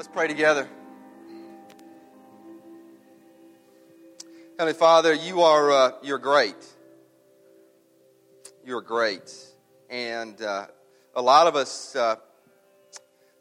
Let's 0.00 0.08
pray 0.08 0.28
together. 0.28 0.66
Heavenly 4.58 4.72
Father, 4.72 5.12
you 5.12 5.42
are 5.42 5.70
uh, 5.70 5.92
you're 6.02 6.16
great. 6.16 6.56
You're 8.64 8.80
great, 8.80 9.30
and 9.90 10.40
uh, 10.40 10.68
a 11.14 11.20
lot 11.20 11.48
of 11.48 11.54
us, 11.54 11.94
uh, 11.94 12.16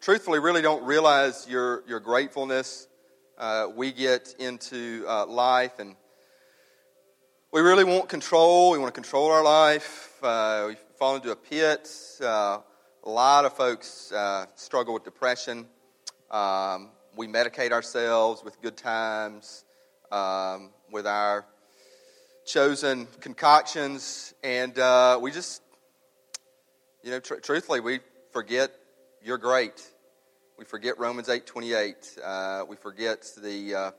truthfully, 0.02 0.40
really 0.40 0.62
don't 0.62 0.84
realize 0.84 1.48
your 1.50 1.82
your 1.88 2.02
gratefulness. 2.02 2.90
Uh, 3.38 3.68
we 3.74 3.94
get 3.94 4.36
into 4.38 5.06
uh, 5.08 5.26
life, 5.28 5.80
and 5.80 5.96
we 7.54 7.62
really 7.62 7.86
want 7.86 8.10
control. 8.10 8.72
We 8.72 8.80
want 8.80 8.94
to 8.94 9.02
control 9.02 9.32
our 9.32 9.46
life. 9.46 10.22
Uh, 10.22 10.66
we 10.68 10.76
fall 10.98 11.16
into 11.16 11.32
a 11.32 11.38
pit. 11.38 11.90
a 12.20 12.62
lot 13.06 13.46
of 13.46 13.54
folks 13.56 14.12
struggle 14.58 14.94
with 14.94 15.06
depression. 15.06 15.66
Um, 16.32 16.92
we 17.16 17.28
medicate 17.28 17.72
ourselves 17.72 18.44
with 18.44 18.62
good 18.62 18.78
times, 18.78 19.66
um, 20.12 20.70
with 20.92 21.08
our 21.08 21.46
chosen 22.46 23.08
concoctions, 23.20 24.34
and 24.44 24.78
uh, 24.78 25.20
we 25.22 25.32
just, 25.32 25.62
you 27.04 27.12
know, 27.12 27.20
tr- 27.20 27.36
truthfully, 27.36 27.80
we 27.80 28.00
forget 28.32 28.72
you're 29.24 29.40
great. 29.40 29.82
We 30.58 30.66
forget 30.66 31.00
Romans 31.00 31.30
eight 31.30 31.48
twenty 31.48 31.74
eight. 31.74 32.16
Uh, 32.24 32.64
we 32.68 32.76
forget 32.76 33.28
the 33.42 33.76
uh, 33.76 33.92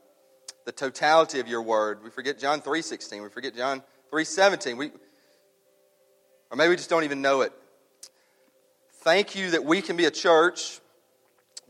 the 0.65 0.71
totality 0.71 1.39
of 1.41 1.47
your 1.47 1.61
word. 1.61 2.03
We 2.03 2.09
forget 2.09 2.39
John 2.39 2.61
three 2.61 2.81
sixteen. 2.81 3.23
We 3.23 3.29
forget 3.29 3.55
John 3.55 3.83
three 4.09 4.25
seventeen. 4.25 4.77
We, 4.77 4.91
or 6.49 6.55
maybe 6.55 6.69
we 6.69 6.75
just 6.77 6.89
don't 6.89 7.03
even 7.03 7.21
know 7.21 7.41
it. 7.41 7.51
Thank 9.01 9.35
you 9.35 9.51
that 9.51 9.65
we 9.65 9.81
can 9.81 9.97
be 9.97 10.05
a 10.05 10.11
church 10.11 10.79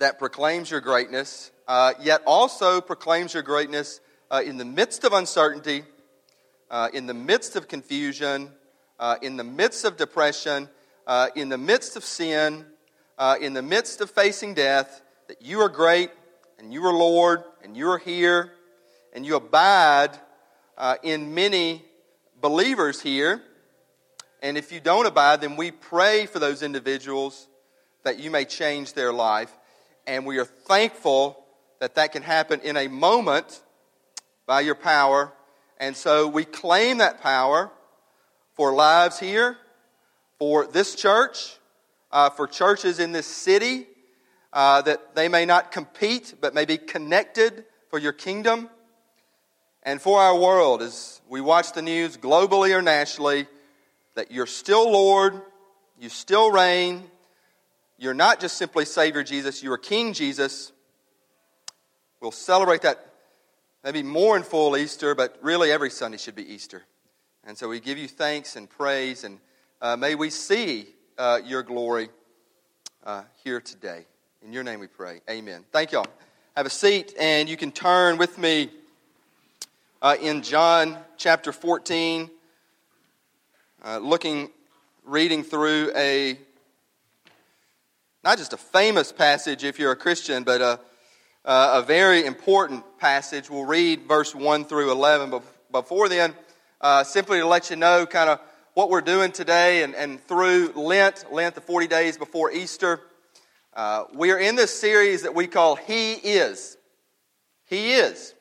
that 0.01 0.17
proclaims 0.17 0.71
your 0.71 0.81
greatness, 0.81 1.51
uh, 1.67 1.93
yet 2.01 2.23
also 2.25 2.81
proclaims 2.81 3.35
your 3.35 3.43
greatness 3.43 3.99
uh, 4.31 4.41
in 4.43 4.57
the 4.57 4.65
midst 4.65 5.03
of 5.03 5.13
uncertainty, 5.13 5.83
uh, 6.71 6.89
in 6.91 7.05
the 7.05 7.13
midst 7.13 7.55
of 7.55 7.67
confusion, 7.67 8.49
uh, 8.99 9.17
in 9.21 9.37
the 9.37 9.43
midst 9.43 9.85
of 9.85 9.97
depression, 9.97 10.67
uh, 11.05 11.27
in 11.35 11.49
the 11.49 11.57
midst 11.57 11.95
of 11.95 12.03
sin, 12.03 12.65
uh, 13.19 13.35
in 13.39 13.53
the 13.53 13.61
midst 13.61 14.01
of 14.01 14.09
facing 14.09 14.55
death, 14.55 15.03
that 15.27 15.39
you 15.39 15.59
are 15.61 15.69
great 15.69 16.09
and 16.57 16.73
you 16.73 16.83
are 16.83 16.93
Lord 16.93 17.43
and 17.63 17.77
you 17.77 17.87
are 17.87 17.99
here 17.99 18.53
and 19.13 19.23
you 19.23 19.35
abide 19.35 20.17
in 21.03 21.35
many 21.35 21.85
believers 22.41 22.99
here. 22.99 23.43
And 24.41 24.57
if 24.57 24.71
you 24.71 24.79
don't 24.79 25.05
abide, 25.05 25.41
then 25.41 25.57
we 25.57 25.69
pray 25.69 26.25
for 26.25 26.39
those 26.39 26.63
individuals 26.63 27.47
that 28.03 28.17
you 28.17 28.31
may 28.31 28.45
change 28.45 28.93
their 28.93 29.13
life. 29.13 29.55
And 30.07 30.25
we 30.25 30.39
are 30.39 30.45
thankful 30.45 31.45
that 31.79 31.95
that 31.95 32.11
can 32.11 32.23
happen 32.23 32.61
in 32.61 32.77
a 32.77 32.87
moment 32.87 33.61
by 34.45 34.61
your 34.61 34.75
power. 34.75 35.33
And 35.79 35.95
so 35.95 36.27
we 36.27 36.45
claim 36.45 36.99
that 36.99 37.21
power 37.21 37.71
for 38.53 38.73
lives 38.73 39.19
here, 39.19 39.57
for 40.37 40.65
this 40.65 40.95
church, 40.95 41.57
uh, 42.11 42.29
for 42.29 42.47
churches 42.47 42.99
in 42.99 43.11
this 43.11 43.27
city, 43.27 43.87
uh, 44.53 44.81
that 44.81 45.15
they 45.15 45.27
may 45.27 45.45
not 45.45 45.71
compete, 45.71 46.35
but 46.41 46.53
may 46.53 46.65
be 46.65 46.77
connected 46.77 47.65
for 47.89 47.99
your 47.99 48.13
kingdom. 48.13 48.69
And 49.83 50.01
for 50.01 50.19
our 50.19 50.37
world, 50.37 50.81
as 50.81 51.21
we 51.27 51.41
watch 51.41 51.73
the 51.73 51.81
news 51.81 52.17
globally 52.17 52.75
or 52.75 52.81
nationally, 52.81 53.47
that 54.15 54.31
you're 54.31 54.45
still 54.45 54.91
Lord, 54.91 55.41
you 55.99 56.09
still 56.09 56.51
reign, 56.51 57.09
you're 58.01 58.15
not 58.15 58.39
just 58.39 58.57
simply 58.57 58.83
Savior 58.85 59.23
Jesus, 59.23 59.61
you 59.61 59.71
are 59.71 59.77
King 59.77 60.13
Jesus. 60.13 60.71
We'll 62.19 62.31
celebrate 62.31 62.81
that 62.81 63.13
maybe 63.83 64.01
more 64.01 64.35
in 64.35 64.41
full 64.41 64.75
Easter, 64.75 65.13
but 65.13 65.37
really 65.43 65.71
every 65.71 65.91
Sunday 65.91 66.17
should 66.17 66.35
be 66.35 66.51
Easter. 66.51 66.81
And 67.43 67.55
so 67.55 67.69
we 67.69 67.79
give 67.79 67.99
you 67.99 68.07
thanks 68.07 68.55
and 68.55 68.67
praise, 68.67 69.23
and 69.23 69.37
uh, 69.83 69.95
may 69.97 70.15
we 70.15 70.31
see 70.31 70.87
uh, 71.19 71.41
your 71.45 71.61
glory 71.61 72.09
uh, 73.05 73.21
here 73.43 73.61
today. 73.61 74.05
In 74.43 74.51
your 74.51 74.63
name 74.63 74.79
we 74.79 74.87
pray. 74.87 75.21
Amen. 75.29 75.63
Thank 75.71 75.91
y'all. 75.91 76.07
Have 76.57 76.65
a 76.65 76.71
seat, 76.71 77.13
and 77.19 77.47
you 77.47 77.55
can 77.55 77.71
turn 77.71 78.17
with 78.17 78.39
me 78.39 78.71
uh, 80.01 80.15
in 80.19 80.41
John 80.41 80.97
chapter 81.17 81.51
14, 81.51 82.31
uh, 83.85 83.99
looking, 83.99 84.49
reading 85.05 85.43
through 85.43 85.91
a 85.95 86.39
not 88.23 88.37
just 88.37 88.53
a 88.53 88.57
famous 88.57 89.11
passage 89.11 89.63
if 89.63 89.79
you're 89.79 89.91
a 89.91 89.95
Christian, 89.95 90.43
but 90.43 90.61
a, 90.61 90.79
a 91.43 91.81
very 91.81 92.25
important 92.25 92.83
passage. 92.99 93.49
We'll 93.49 93.65
read 93.65 94.07
verse 94.07 94.35
1 94.35 94.65
through 94.65 94.91
11. 94.91 95.31
But 95.31 95.43
before 95.71 96.07
then, 96.07 96.35
uh, 96.79 97.03
simply 97.03 97.39
to 97.39 97.47
let 97.47 97.71
you 97.71 97.77
know 97.77 98.05
kind 98.05 98.29
of 98.29 98.39
what 98.75 98.89
we're 98.89 99.01
doing 99.01 99.31
today 99.31 99.81
and, 99.81 99.95
and 99.95 100.21
through 100.27 100.73
Lent, 100.75 101.25
Lent, 101.31 101.55
the 101.55 101.61
40 101.61 101.87
days 101.87 102.17
before 102.17 102.51
Easter. 102.51 103.01
Uh, 103.73 104.03
we 104.13 104.31
are 104.31 104.39
in 104.39 104.55
this 104.55 104.77
series 104.79 105.23
that 105.23 105.33
we 105.33 105.47
call 105.47 105.75
He 105.75 106.13
Is. 106.13 106.77
He 107.65 107.93
Is. 107.93 108.35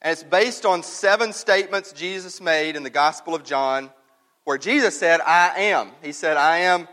And 0.00 0.12
it's 0.12 0.22
based 0.22 0.64
on 0.64 0.82
seven 0.82 1.34
statements 1.34 1.92
Jesus 1.92 2.40
made 2.40 2.74
in 2.74 2.84
the 2.84 2.90
Gospel 2.90 3.34
of 3.34 3.44
John 3.44 3.90
where 4.44 4.56
Jesus 4.56 4.98
said, 4.98 5.20
I 5.20 5.52
am. 5.56 5.90
He 6.02 6.12
said, 6.12 6.36
I 6.36 6.58
am 6.58 6.88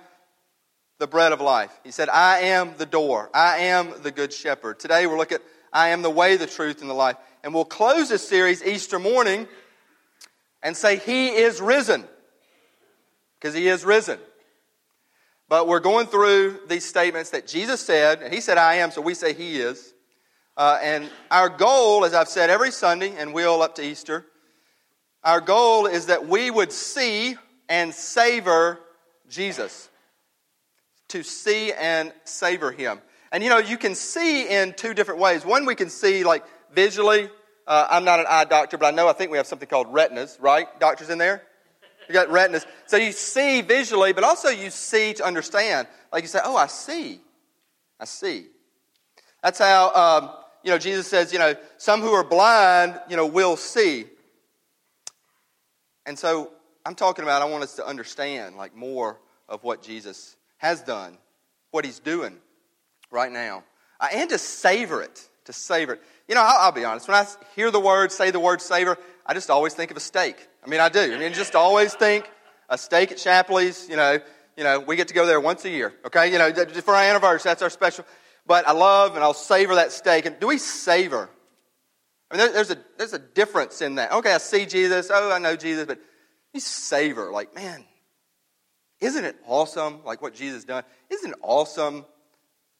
the 1.03 1.07
bread 1.07 1.33
of 1.33 1.41
life. 1.41 1.77
He 1.83 1.91
said, 1.91 2.07
I 2.07 2.39
am 2.43 2.75
the 2.77 2.85
door. 2.85 3.29
I 3.33 3.57
am 3.57 3.91
the 4.03 4.09
good 4.09 4.31
shepherd. 4.31 4.79
Today 4.79 5.05
we'll 5.05 5.17
look 5.17 5.33
at 5.33 5.41
I 5.73 5.89
am 5.89 6.01
the 6.01 6.09
way, 6.09 6.37
the 6.37 6.47
truth, 6.47 6.79
and 6.79 6.89
the 6.89 6.93
life. 6.93 7.17
And 7.43 7.53
we'll 7.53 7.65
close 7.65 8.07
this 8.07 8.25
series 8.25 8.63
Easter 8.63 8.99
morning 8.99 9.49
and 10.61 10.77
say, 10.77 10.95
He 10.95 11.27
is 11.27 11.59
risen. 11.59 12.05
Because 13.37 13.53
He 13.53 13.67
is 13.67 13.83
risen. 13.83 14.17
But 15.49 15.67
we're 15.67 15.81
going 15.81 16.07
through 16.07 16.61
these 16.69 16.85
statements 16.85 17.31
that 17.31 17.47
Jesus 17.47 17.81
said, 17.81 18.21
and 18.21 18.33
He 18.33 18.39
said, 18.39 18.57
I 18.57 18.75
am, 18.75 18.89
so 18.89 19.01
we 19.01 19.13
say 19.13 19.33
He 19.33 19.59
is. 19.59 19.93
Uh, 20.55 20.79
and 20.81 21.09
our 21.29 21.49
goal, 21.49 22.05
as 22.05 22.13
I've 22.13 22.29
said 22.29 22.49
every 22.49 22.71
Sunday, 22.71 23.13
and 23.17 23.33
we'll 23.33 23.61
up 23.61 23.75
to 23.75 23.83
Easter, 23.83 24.25
our 25.21 25.41
goal 25.41 25.85
is 25.85 26.05
that 26.05 26.29
we 26.29 26.49
would 26.49 26.71
see 26.71 27.35
and 27.67 27.93
savor 27.93 28.79
Jesus 29.27 29.89
to 31.13 31.21
see 31.23 31.71
and 31.71 32.11
savor 32.23 32.71
Him. 32.71 32.99
And 33.31 33.43
you 33.43 33.49
know, 33.49 33.59
you 33.59 33.77
can 33.77 33.93
see 33.93 34.49
in 34.49 34.73
two 34.73 34.95
different 34.95 35.19
ways. 35.19 35.45
One, 35.45 35.65
we 35.65 35.75
can 35.75 35.89
see 35.89 36.23
like 36.23 36.43
visually. 36.73 37.29
Uh, 37.67 37.87
I'm 37.89 38.03
not 38.03 38.19
an 38.19 38.25
eye 38.27 38.45
doctor, 38.45 38.79
but 38.79 38.87
I 38.87 38.91
know 38.91 39.07
I 39.07 39.13
think 39.13 39.29
we 39.29 39.37
have 39.37 39.45
something 39.45 39.69
called 39.69 39.93
retinas, 39.93 40.37
right? 40.41 40.67
Doctors 40.79 41.11
in 41.11 41.19
there? 41.19 41.43
You 42.09 42.13
got 42.13 42.29
retinas. 42.29 42.65
So 42.87 42.97
you 42.97 43.11
see 43.11 43.61
visually, 43.61 44.11
but 44.11 44.23
also 44.23 44.49
you 44.49 44.71
see 44.71 45.13
to 45.13 45.23
understand. 45.23 45.87
Like 46.11 46.23
you 46.23 46.27
say, 46.27 46.39
oh, 46.43 46.57
I 46.57 46.65
see. 46.65 47.21
I 47.99 48.05
see. 48.05 48.47
That's 49.43 49.59
how, 49.59 49.93
um, 49.93 50.31
you 50.63 50.71
know, 50.71 50.79
Jesus 50.79 51.07
says, 51.07 51.31
you 51.31 51.37
know, 51.37 51.55
some 51.77 52.01
who 52.01 52.11
are 52.11 52.23
blind, 52.23 52.99
you 53.07 53.15
know, 53.15 53.27
will 53.27 53.55
see. 53.55 54.05
And 56.07 56.17
so 56.17 56.51
I'm 56.85 56.95
talking 56.95 57.23
about, 57.23 57.43
I 57.43 57.45
want 57.45 57.63
us 57.63 57.75
to 57.75 57.85
understand 57.85 58.57
like 58.57 58.75
more 58.75 59.19
of 59.47 59.63
what 59.63 59.83
Jesus 59.83 60.35
has 60.63 60.81
done, 60.81 61.17
what 61.71 61.83
he's 61.83 61.99
doing 61.99 62.37
right 63.11 63.31
now, 63.31 63.65
uh, 63.99 64.07
and 64.13 64.29
to 64.29 64.37
savor 64.37 65.01
it. 65.01 65.29
To 65.45 65.53
savor 65.53 65.93
it. 65.93 66.01
You 66.29 66.35
know, 66.35 66.41
I'll, 66.41 66.57
I'll, 66.61 66.71
be 66.71 66.85
honest. 66.85 67.07
When 67.09 67.17
I 67.17 67.27
hear 67.53 67.69
the 67.69 67.81
word, 67.81 68.13
say 68.13 68.31
the 68.31 68.39
word 68.39 68.61
savor, 68.61 68.97
I 69.25 69.33
just 69.33 69.49
always 69.49 69.73
think 69.73 69.91
of 69.91 69.97
a 69.97 69.99
steak. 69.99 70.47
I 70.65 70.69
mean, 70.69 70.79
I 70.79 70.87
do. 70.87 71.13
I 71.13 71.17
mean, 71.19 71.33
just 71.33 71.53
always 71.53 71.93
think 71.93 72.31
a 72.69 72.77
steak 72.77 73.11
at 73.11 73.19
Shapley's. 73.19 73.89
You 73.89 73.97
know, 73.97 74.19
you 74.55 74.63
know, 74.63 74.79
we 74.79 74.95
get 74.95 75.09
to 75.09 75.13
go 75.13 75.25
there 75.25 75.41
once 75.41 75.65
a 75.65 75.69
year. 75.69 75.93
Okay, 76.05 76.31
you 76.31 76.37
know, 76.37 76.49
for 76.81 76.95
our 76.95 77.03
anniversary, 77.03 77.49
that's 77.49 77.61
our 77.61 77.69
special. 77.69 78.05
But 78.47 78.65
I 78.65 78.71
love 78.71 79.15
and 79.15 79.23
I'll 79.23 79.33
savor 79.33 79.75
that 79.75 79.91
steak. 79.91 80.25
And 80.25 80.39
do 80.39 80.47
we 80.47 80.57
savor? 80.57 81.29
I 82.31 82.35
mean, 82.35 82.45
there, 82.45 82.53
there's 82.53 82.71
a 82.71 82.77
there's 82.97 83.13
a 83.13 83.19
difference 83.19 83.81
in 83.81 83.95
that. 83.95 84.13
Okay, 84.13 84.33
I 84.33 84.37
see 84.37 84.65
Jesus. 84.65 85.11
Oh, 85.13 85.29
I 85.29 85.39
know 85.39 85.57
Jesus, 85.57 85.85
but 85.85 85.99
you 86.53 86.61
savor. 86.61 87.31
Like, 87.31 87.53
man, 87.53 87.83
isn't 89.03 89.25
it 89.25 89.35
awesome, 89.45 89.99
like 90.05 90.21
what 90.21 90.33
Jesus 90.33 90.63
done? 90.63 90.83
Isn't 91.09 91.31
it 91.31 91.39
awesome 91.41 92.05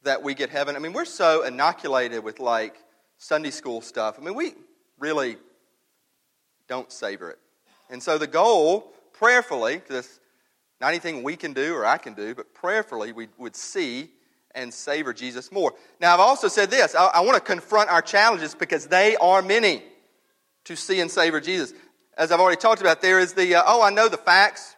that 0.04 0.24
we 0.24 0.34
get 0.34 0.50
heaven? 0.50 0.75
I 0.75 0.80
mean, 0.80 0.94
we're 0.94 1.06
so 1.06 1.44
inoculated 1.44 2.24
with 2.24 2.40
like 2.40 2.75
Sunday 3.18 3.52
school 3.52 3.81
stuff. 3.81 4.18
I 4.20 4.24
mean, 4.24 4.36
we 4.36 4.54
really 5.00 5.38
don't 6.68 6.92
savor 6.92 7.30
it. 7.30 7.40
And 7.90 8.02
so 8.02 8.18
the 8.18 8.28
goal, 8.28 8.94
prayerfully, 9.12 9.81
this 9.90 10.20
not 10.80 10.90
anything 10.90 11.24
we 11.24 11.36
can 11.36 11.54
do 11.54 11.75
or 11.75 11.86
I 11.86 11.98
can 11.98 12.14
do, 12.14 12.36
but 12.36 12.54
prayerfully, 12.54 13.12
we 13.12 13.28
would 13.38 13.56
see 13.56 14.10
and 14.56 14.74
savor 14.74 15.14
Jesus 15.14 15.52
more. 15.52 15.74
Now, 16.00 16.14
I've 16.14 16.20
also 16.20 16.48
said 16.48 16.70
this 16.70 16.96
I, 16.96 17.06
I 17.06 17.20
want 17.22 17.36
to 17.36 17.42
confront 17.42 17.90
our 17.90 18.02
challenges 18.02 18.56
because 18.56 18.88
they 18.88 19.16
are 19.18 19.42
many 19.42 19.84
to 20.66 20.75
see 20.75 21.00
and 21.00 21.12
savor 21.12 21.42
Jesus. 21.42 21.74
As 22.18 22.31
I've 22.31 22.40
already 22.40 22.60
talked 22.60 22.81
about, 22.81 23.02
there 23.02 23.20
is 23.20 23.34
the, 23.34 23.56
uh, 23.56 23.64
oh, 23.66 23.81
I 23.81 23.90
know 23.90 24.08
the 24.08 24.18
facts. 24.18 24.75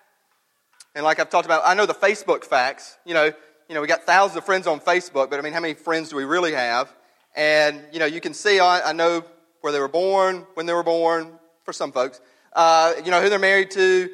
And 0.96 1.04
like 1.04 1.20
I've 1.20 1.30
talked 1.30 1.46
about, 1.46 1.64
I 1.66 1.74
know 1.74 1.86
the 1.86 1.94
Facebook 1.94 2.46
facts. 2.46 2.98
You 3.06 3.14
know, 3.14 3.26
you 3.68 3.76
know, 3.76 3.82
we 3.82 3.88
got 3.88 4.04
thousands 4.04 4.38
of 4.38 4.46
friends 4.46 4.66
on 4.66 4.80
Facebook, 4.80 5.30
but 5.30 5.38
I 5.38 5.42
mean, 5.42 5.52
how 5.52 5.60
many 5.60 5.74
friends 5.74 6.10
do 6.10 6.16
we 6.16 6.24
really 6.24 6.54
have? 6.54 6.92
And, 7.36 7.84
you 7.92 8.00
know, 8.00 8.06
you 8.06 8.22
can 8.22 8.34
see, 8.34 8.60
I, 8.60 8.90
I 8.90 8.94
know 8.94 9.24
where 9.60 9.74
they 9.74 9.80
were 9.80 9.90
born, 9.90 10.48
when 10.54 10.66
they 10.66 10.74
were 10.74 10.84
born, 10.84 11.38
for 11.64 11.74
some 11.74 11.92
folks, 11.92 12.22
uh, 12.54 12.94
you 13.04 13.12
know, 13.12 13.22
who 13.22 13.30
they're 13.30 13.40
married 13.40 13.72
to, 13.72 14.10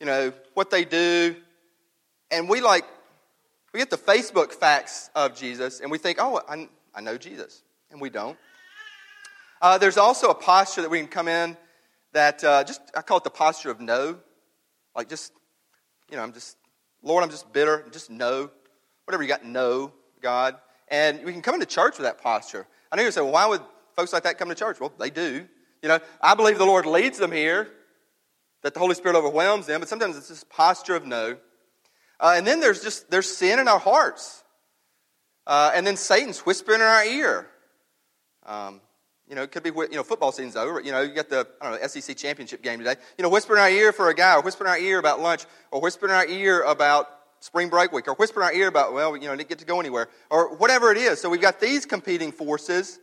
you 0.00 0.06
know, 0.06 0.32
what 0.54 0.70
they 0.70 0.84
do. 0.84 1.36
And 2.30 2.48
we 2.48 2.60
like, 2.60 2.84
we 3.72 3.78
get 3.78 3.90
the 3.90 3.98
Facebook 3.98 4.52
facts 4.52 5.10
of 5.14 5.36
Jesus 5.36 5.80
and 5.80 5.90
we 5.90 5.98
think, 5.98 6.18
oh, 6.20 6.40
I, 6.48 6.68
I 6.94 7.00
know 7.00 7.16
Jesus. 7.16 7.62
And 7.90 8.00
we 8.00 8.10
don't. 8.10 8.36
Uh, 9.62 9.78
there's 9.78 9.98
also 9.98 10.30
a 10.30 10.34
posture 10.34 10.82
that 10.82 10.90
we 10.90 10.98
can 10.98 11.08
come 11.08 11.28
in 11.28 11.56
that 12.12 12.42
uh, 12.42 12.64
just, 12.64 12.80
I 12.96 13.02
call 13.02 13.18
it 13.18 13.24
the 13.24 13.30
posture 13.30 13.70
of 13.70 13.80
no. 13.80 14.18
Like 14.96 15.08
just, 15.08 15.32
you 16.14 16.18
know, 16.18 16.22
I'm 16.22 16.32
just, 16.32 16.56
Lord, 17.02 17.24
I'm 17.24 17.30
just 17.30 17.52
bitter. 17.52 17.84
Just 17.90 18.08
no. 18.08 18.48
Whatever 19.04 19.24
you 19.24 19.28
got, 19.28 19.44
no, 19.44 19.92
God. 20.22 20.54
And 20.86 21.24
we 21.24 21.32
can 21.32 21.42
come 21.42 21.54
into 21.54 21.66
church 21.66 21.98
with 21.98 22.06
that 22.06 22.22
posture. 22.22 22.68
I 22.92 22.94
know 22.94 23.02
you 23.02 23.10
say, 23.10 23.20
well, 23.20 23.32
why 23.32 23.46
would 23.46 23.62
folks 23.96 24.12
like 24.12 24.22
that 24.22 24.38
come 24.38 24.48
to 24.48 24.54
church? 24.54 24.78
Well, 24.78 24.92
they 24.96 25.10
do. 25.10 25.48
You 25.82 25.88
know, 25.88 25.98
I 26.20 26.36
believe 26.36 26.56
the 26.56 26.66
Lord 26.66 26.86
leads 26.86 27.18
them 27.18 27.32
here, 27.32 27.68
that 28.62 28.74
the 28.74 28.80
Holy 28.80 28.94
Spirit 28.94 29.16
overwhelms 29.16 29.66
them, 29.66 29.80
but 29.80 29.88
sometimes 29.88 30.16
it's 30.16 30.28
this 30.28 30.44
posture 30.44 30.94
of 30.94 31.04
no. 31.04 31.36
Uh, 32.20 32.34
and 32.36 32.46
then 32.46 32.60
there's 32.60 32.80
just 32.80 33.10
there's 33.10 33.36
sin 33.36 33.58
in 33.58 33.66
our 33.66 33.80
hearts. 33.80 34.44
Uh, 35.48 35.72
and 35.74 35.84
then 35.84 35.96
Satan's 35.96 36.38
whispering 36.46 36.78
in 36.78 36.86
our 36.86 37.04
ear. 37.04 37.48
Um, 38.46 38.80
you 39.34 39.40
know, 39.40 39.42
it 39.42 39.50
could 39.50 39.64
be, 39.64 39.70
you 39.70 39.96
know, 39.96 40.04
football 40.04 40.30
season's 40.30 40.54
over. 40.54 40.80
You 40.80 40.92
know, 40.92 41.00
you 41.00 41.12
got 41.12 41.28
the, 41.28 41.44
I 41.60 41.68
don't 41.68 41.82
know, 41.82 41.88
SEC 41.88 42.16
championship 42.16 42.62
game 42.62 42.78
today. 42.78 42.94
You 43.18 43.24
know, 43.24 43.28
whisper 43.28 43.54
in 43.54 43.58
our 43.58 43.68
ear 43.68 43.92
for 43.92 44.08
a 44.08 44.14
guy, 44.14 44.36
or 44.36 44.42
whisper 44.42 44.62
in 44.62 44.70
our 44.70 44.78
ear 44.78 45.00
about 45.00 45.18
lunch, 45.20 45.44
or 45.72 45.80
whisper 45.80 46.06
in 46.06 46.12
our 46.12 46.24
ear 46.24 46.62
about 46.62 47.08
spring 47.40 47.68
break 47.68 47.90
week, 47.90 48.06
or 48.06 48.14
whisper 48.14 48.42
in 48.42 48.46
our 48.46 48.52
ear 48.52 48.68
about, 48.68 48.92
well, 48.92 49.16
you 49.16 49.26
know, 49.26 49.34
didn't 49.34 49.48
get 49.48 49.58
to 49.58 49.64
go 49.64 49.80
anywhere, 49.80 50.08
or 50.30 50.54
whatever 50.54 50.92
it 50.92 50.98
is. 50.98 51.20
So 51.20 51.28
we've 51.28 51.40
got 51.40 51.58
these 51.58 51.84
competing 51.84 52.30
forces. 52.30 53.00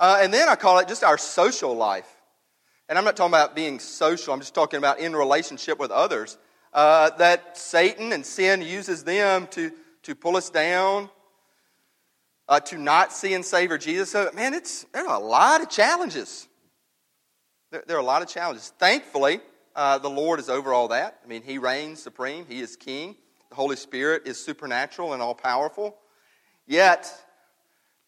Uh, 0.00 0.20
and 0.22 0.32
then 0.32 0.48
I 0.48 0.54
call 0.54 0.78
it 0.78 0.88
just 0.88 1.04
our 1.04 1.18
social 1.18 1.74
life. 1.74 2.08
And 2.88 2.96
I'm 2.96 3.04
not 3.04 3.14
talking 3.14 3.34
about 3.34 3.54
being 3.54 3.78
social, 3.78 4.32
I'm 4.32 4.40
just 4.40 4.54
talking 4.54 4.78
about 4.78 5.00
in 5.00 5.14
relationship 5.14 5.78
with 5.78 5.90
others. 5.90 6.38
Uh, 6.72 7.10
that 7.18 7.58
Satan 7.58 8.14
and 8.14 8.24
sin 8.24 8.62
uses 8.62 9.04
them 9.04 9.46
to, 9.48 9.70
to 10.04 10.14
pull 10.14 10.38
us 10.38 10.48
down, 10.48 11.10
uh, 12.48 12.60
to 12.60 12.78
not 12.78 13.12
see 13.12 13.34
and 13.34 13.44
savor 13.44 13.78
Jesus. 13.78 14.10
So, 14.10 14.30
man, 14.34 14.54
it's, 14.54 14.84
there 14.92 15.06
are 15.06 15.20
a 15.20 15.24
lot 15.24 15.60
of 15.60 15.68
challenges. 15.68 16.48
There, 17.70 17.84
there 17.86 17.96
are 17.96 18.00
a 18.00 18.04
lot 18.04 18.22
of 18.22 18.28
challenges. 18.28 18.72
Thankfully, 18.78 19.40
uh, 19.76 19.98
the 19.98 20.10
Lord 20.10 20.40
is 20.40 20.48
over 20.48 20.72
all 20.72 20.88
that. 20.88 21.20
I 21.22 21.28
mean, 21.28 21.42
He 21.42 21.58
reigns 21.58 22.02
supreme, 22.02 22.46
He 22.48 22.60
is 22.60 22.76
King. 22.76 23.16
The 23.50 23.56
Holy 23.56 23.76
Spirit 23.76 24.22
is 24.26 24.42
supernatural 24.42 25.12
and 25.12 25.22
all 25.22 25.34
powerful. 25.34 25.96
Yet, 26.66 27.10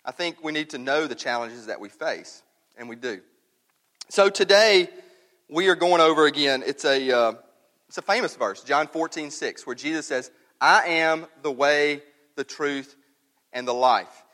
I 0.05 0.13
think 0.13 0.43
we 0.43 0.53
need 0.53 0.71
to 0.71 0.79
know 0.79 1.07
the 1.07 1.15
challenges 1.15 1.67
that 1.67 1.81
we 1.81 1.89
face, 1.89 2.43
and 2.77 2.89
we 2.89 2.97
do. 2.97 3.21
So 4.09 4.29
today, 4.29 4.89
we 5.49 5.69
are 5.69 5.75
going 5.75 6.01
over 6.01 6.27
again. 6.27 6.63
It's 6.67 6.85
a, 6.85 7.11
uh, 7.11 7.33
it's 7.89 7.99
a 7.99 8.03
famous 8.03 8.37
verse, 8.37 8.63
John 8.63 8.87
14, 8.87 9.31
6, 9.31 9.67
where 9.67 9.77
Jesus 9.77 10.07
says, 10.07 10.31
I 10.61 10.87
am 10.87 11.27
the 11.43 11.51
way, 11.51 12.03
the 12.37 12.45
truth, 12.45 12.97
and 13.53 13.67
the 13.67 13.75
life. 13.75 14.25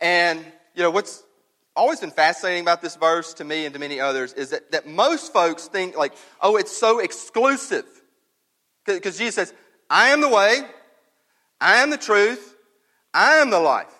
And, 0.00 0.44
you 0.74 0.82
know, 0.82 0.90
what's 0.90 1.22
always 1.74 2.00
been 2.00 2.10
fascinating 2.10 2.62
about 2.62 2.82
this 2.82 2.96
verse 2.96 3.34
to 3.34 3.44
me 3.44 3.64
and 3.64 3.72
to 3.72 3.78
many 3.78 4.00
others 4.00 4.32
is 4.32 4.50
that, 4.50 4.72
that 4.72 4.86
most 4.86 5.32
folks 5.32 5.68
think, 5.68 5.96
like, 5.96 6.12
oh, 6.40 6.56
it's 6.56 6.76
so 6.76 6.98
exclusive. 6.98 7.86
Because 8.84 9.18
Jesus 9.18 9.34
says, 9.34 9.54
I 9.90 10.08
am 10.08 10.20
the 10.20 10.28
way, 10.28 10.60
I 11.60 11.76
am 11.76 11.90
the 11.90 11.96
truth, 11.96 12.54
I 13.12 13.36
am 13.36 13.50
the 13.50 13.60
life. 13.60 13.92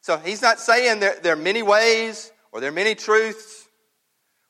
So 0.00 0.16
he's 0.16 0.42
not 0.42 0.58
saying 0.58 1.00
there, 1.00 1.16
there 1.22 1.32
are 1.34 1.36
many 1.36 1.62
ways 1.62 2.32
or 2.50 2.60
there 2.60 2.70
are 2.70 2.74
many 2.74 2.94
truths 2.94 3.68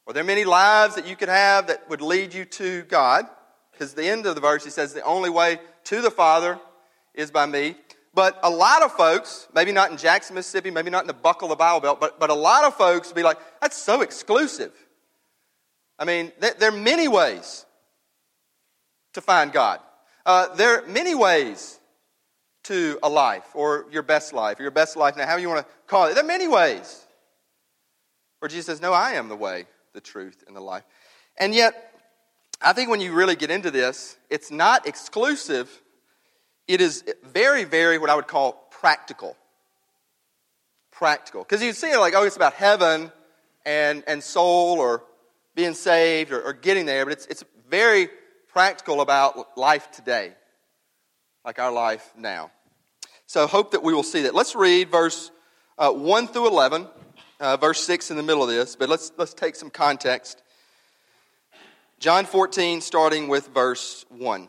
or 0.07 0.15
there 0.15 0.23
are 0.23 0.27
many 0.27 0.45
lives 0.45 0.95
that 0.95 1.07
you 1.07 1.15
could 1.15 1.29
have 1.29 1.67
that 1.67 1.89
would 1.91 2.01
lead 2.01 2.33
you 2.33 2.45
to 2.45 2.83
God. 2.85 3.27
Because 3.71 3.95
the 3.95 4.07
end 4.07 4.27
of 4.27 4.35
the 4.35 4.41
verse, 4.41 4.65
he 4.65 4.71
says, 4.71 4.95
the 4.95 5.03
only 5.03 5.31
way 5.31 5.59
to 5.85 6.01
the 6.01 6.11
Father 6.11 6.59
is 7.15 7.31
by 7.31 7.47
me. 7.47 7.77
But 8.15 8.39
a 8.43 8.51
lot 8.51 8.83
of 8.83 8.93
folks, 8.93 9.49
maybe 9.55 9.73
not 9.73 9.91
in 9.91 9.97
Jackson, 9.97 10.35
Mississippi, 10.35 10.71
maybe 10.71 10.91
not 10.91 11.03
in 11.03 11.07
the 11.07 11.15
buckle 11.15 11.47
of 11.47 11.51
the 11.51 11.57
Bible 11.57 11.81
Belt, 11.81 12.01
but, 12.01 12.21
but 12.21 12.29
a 12.29 12.35
lot 12.35 12.65
of 12.65 12.75
folks 12.75 13.11
be 13.13 13.23
like, 13.23 13.39
that's 13.61 13.77
so 13.77 14.03
exclusive. 14.03 14.73
I 15.99 16.05
mean, 16.05 16.33
there, 16.41 16.55
there 16.59 16.69
are 16.69 16.77
many 16.77 17.09
ways 17.09 17.65
to 19.15 19.21
find 19.21 19.53
God. 19.53 19.81
Uh, 20.27 20.55
there 20.57 20.79
are 20.79 20.87
many 20.87 21.15
ways 21.15 21.79
to 22.65 22.99
a 23.03 23.09
life, 23.09 23.45
or 23.55 23.87
your 23.91 24.03
best 24.03 24.33
life, 24.33 24.61
or 24.61 24.63
your 24.63 24.71
best 24.71 24.97
life 24.97 25.17
now, 25.17 25.27
however 25.27 25.41
you 25.41 25.49
want 25.49 25.67
to 25.67 25.73
call 25.87 26.07
it. 26.07 26.15
There 26.15 26.23
are 26.23 26.27
many 26.27 26.47
ways. 26.47 27.05
Where 28.39 28.49
Jesus 28.49 28.67
says, 28.67 28.81
No, 28.81 28.93
I 28.93 29.13
am 29.13 29.29
the 29.29 29.37
way, 29.37 29.67
the 29.95 30.01
truth, 30.01 30.45
and 30.47 30.55
the 30.55 30.61
life. 30.61 30.85
And 31.39 31.55
yet, 31.55 31.93
I 32.61 32.73
think 32.73 32.89
when 32.89 33.01
you 33.01 33.13
really 33.13 33.35
get 33.35 33.51
into 33.51 33.71
this, 33.71 34.17
it's 34.31 34.51
not 34.51 34.87
exclusive 34.87 35.82
it 36.69 36.81
is 36.81 37.05
very, 37.25 37.65
very 37.65 37.99
what 37.99 38.11
I 38.11 38.15
would 38.15 38.29
call 38.29 38.53
practical. 38.71 39.37
Practical. 40.91 41.43
Because 41.43 41.63
you 41.63 41.73
see 41.73 41.91
it 41.91 41.99
like, 41.99 42.15
oh, 42.15 42.25
it's 42.25 42.37
about 42.37 42.55
heaven 42.55 43.11
and, 43.65 44.05
and 44.07 44.23
soul 44.23 44.79
or 44.79 45.05
being 45.55 45.75
saved 45.75 46.33
or, 46.33 46.41
or 46.43 46.53
getting 46.53 46.87
there, 46.87 47.05
but 47.05 47.13
it's, 47.13 47.27
it's 47.27 47.45
very 47.69 48.09
practical 48.49 49.01
about 49.01 49.57
life 49.57 49.91
today, 49.91 50.33
like 51.45 51.59
our 51.59 51.73
life 51.73 52.13
now. 52.17 52.51
So 53.27 53.47
hope 53.47 53.73
that 53.73 53.83
we 53.83 53.95
will 53.95 54.03
see 54.03 54.23
that. 54.23 54.35
Let's 54.35 54.55
read 54.55 54.91
verse 54.91 55.31
uh, 55.79 55.91
1 55.91 56.29
through 56.29 56.49
11, 56.49 56.87
uh, 57.41 57.57
verse 57.57 57.83
6 57.85 58.11
in 58.11 58.17
the 58.17 58.23
middle 58.23 58.43
of 58.43 58.49
this, 58.49 58.77
but 58.77 58.89
let's, 58.89 59.11
let's 59.17 59.35
take 59.35 59.57
some 59.57 59.71
context. 59.71 60.43
John 61.99 62.27
14, 62.27 62.81
starting 62.81 63.29
with 63.29 63.49
verse 63.49 64.05
1. 64.11 64.49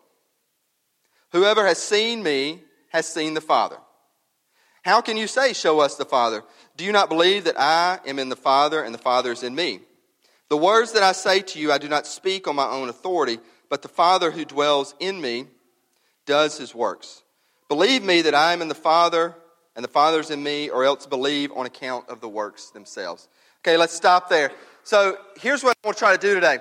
Whoever 1.31 1.65
has 1.65 1.77
seen 1.77 2.23
me 2.23 2.61
has 2.89 3.07
seen 3.07 3.33
the 3.33 3.41
Father. 3.41 3.77
How 4.83 5.01
can 5.01 5.17
you 5.17 5.27
say, 5.27 5.53
Show 5.53 5.79
us 5.79 5.95
the 5.95 6.05
Father? 6.05 6.43
Do 6.77 6.83
you 6.83 6.91
not 6.91 7.09
believe 7.09 7.45
that 7.45 7.59
I 7.59 7.99
am 8.05 8.19
in 8.19 8.29
the 8.29 8.35
Father 8.35 8.83
and 8.83 8.93
the 8.93 8.99
Father 8.99 9.31
is 9.31 9.43
in 9.43 9.55
me? 9.55 9.79
The 10.49 10.57
words 10.57 10.91
that 10.93 11.03
I 11.03 11.13
say 11.13 11.41
to 11.41 11.59
you, 11.59 11.71
I 11.71 11.77
do 11.77 11.87
not 11.87 12.07
speak 12.07 12.47
on 12.47 12.55
my 12.55 12.67
own 12.67 12.89
authority, 12.89 13.39
but 13.69 13.81
the 13.81 13.87
Father 13.87 14.31
who 14.31 14.43
dwells 14.43 14.93
in 14.99 15.21
me 15.21 15.45
does 16.25 16.57
his 16.57 16.75
works. 16.75 17.23
Believe 17.69 18.03
me 18.03 18.21
that 18.23 18.35
I 18.35 18.51
am 18.51 18.61
in 18.61 18.67
the 18.67 18.75
Father 18.75 19.35
and 19.75 19.83
the 19.83 19.89
Father 19.89 20.19
is 20.19 20.29
in 20.29 20.43
me, 20.43 20.69
or 20.69 20.83
else 20.83 21.05
believe 21.05 21.51
on 21.53 21.65
account 21.65 22.09
of 22.09 22.19
the 22.19 22.27
works 22.27 22.71
themselves. 22.71 23.29
Okay, 23.59 23.77
let's 23.77 23.93
stop 23.93 24.27
there. 24.27 24.51
So 24.83 25.17
here's 25.39 25.63
what 25.63 25.77
I 25.81 25.87
want 25.87 25.97
to 25.97 25.99
try 25.99 26.11
to 26.15 26.21
do 26.21 26.35
today 26.35 26.57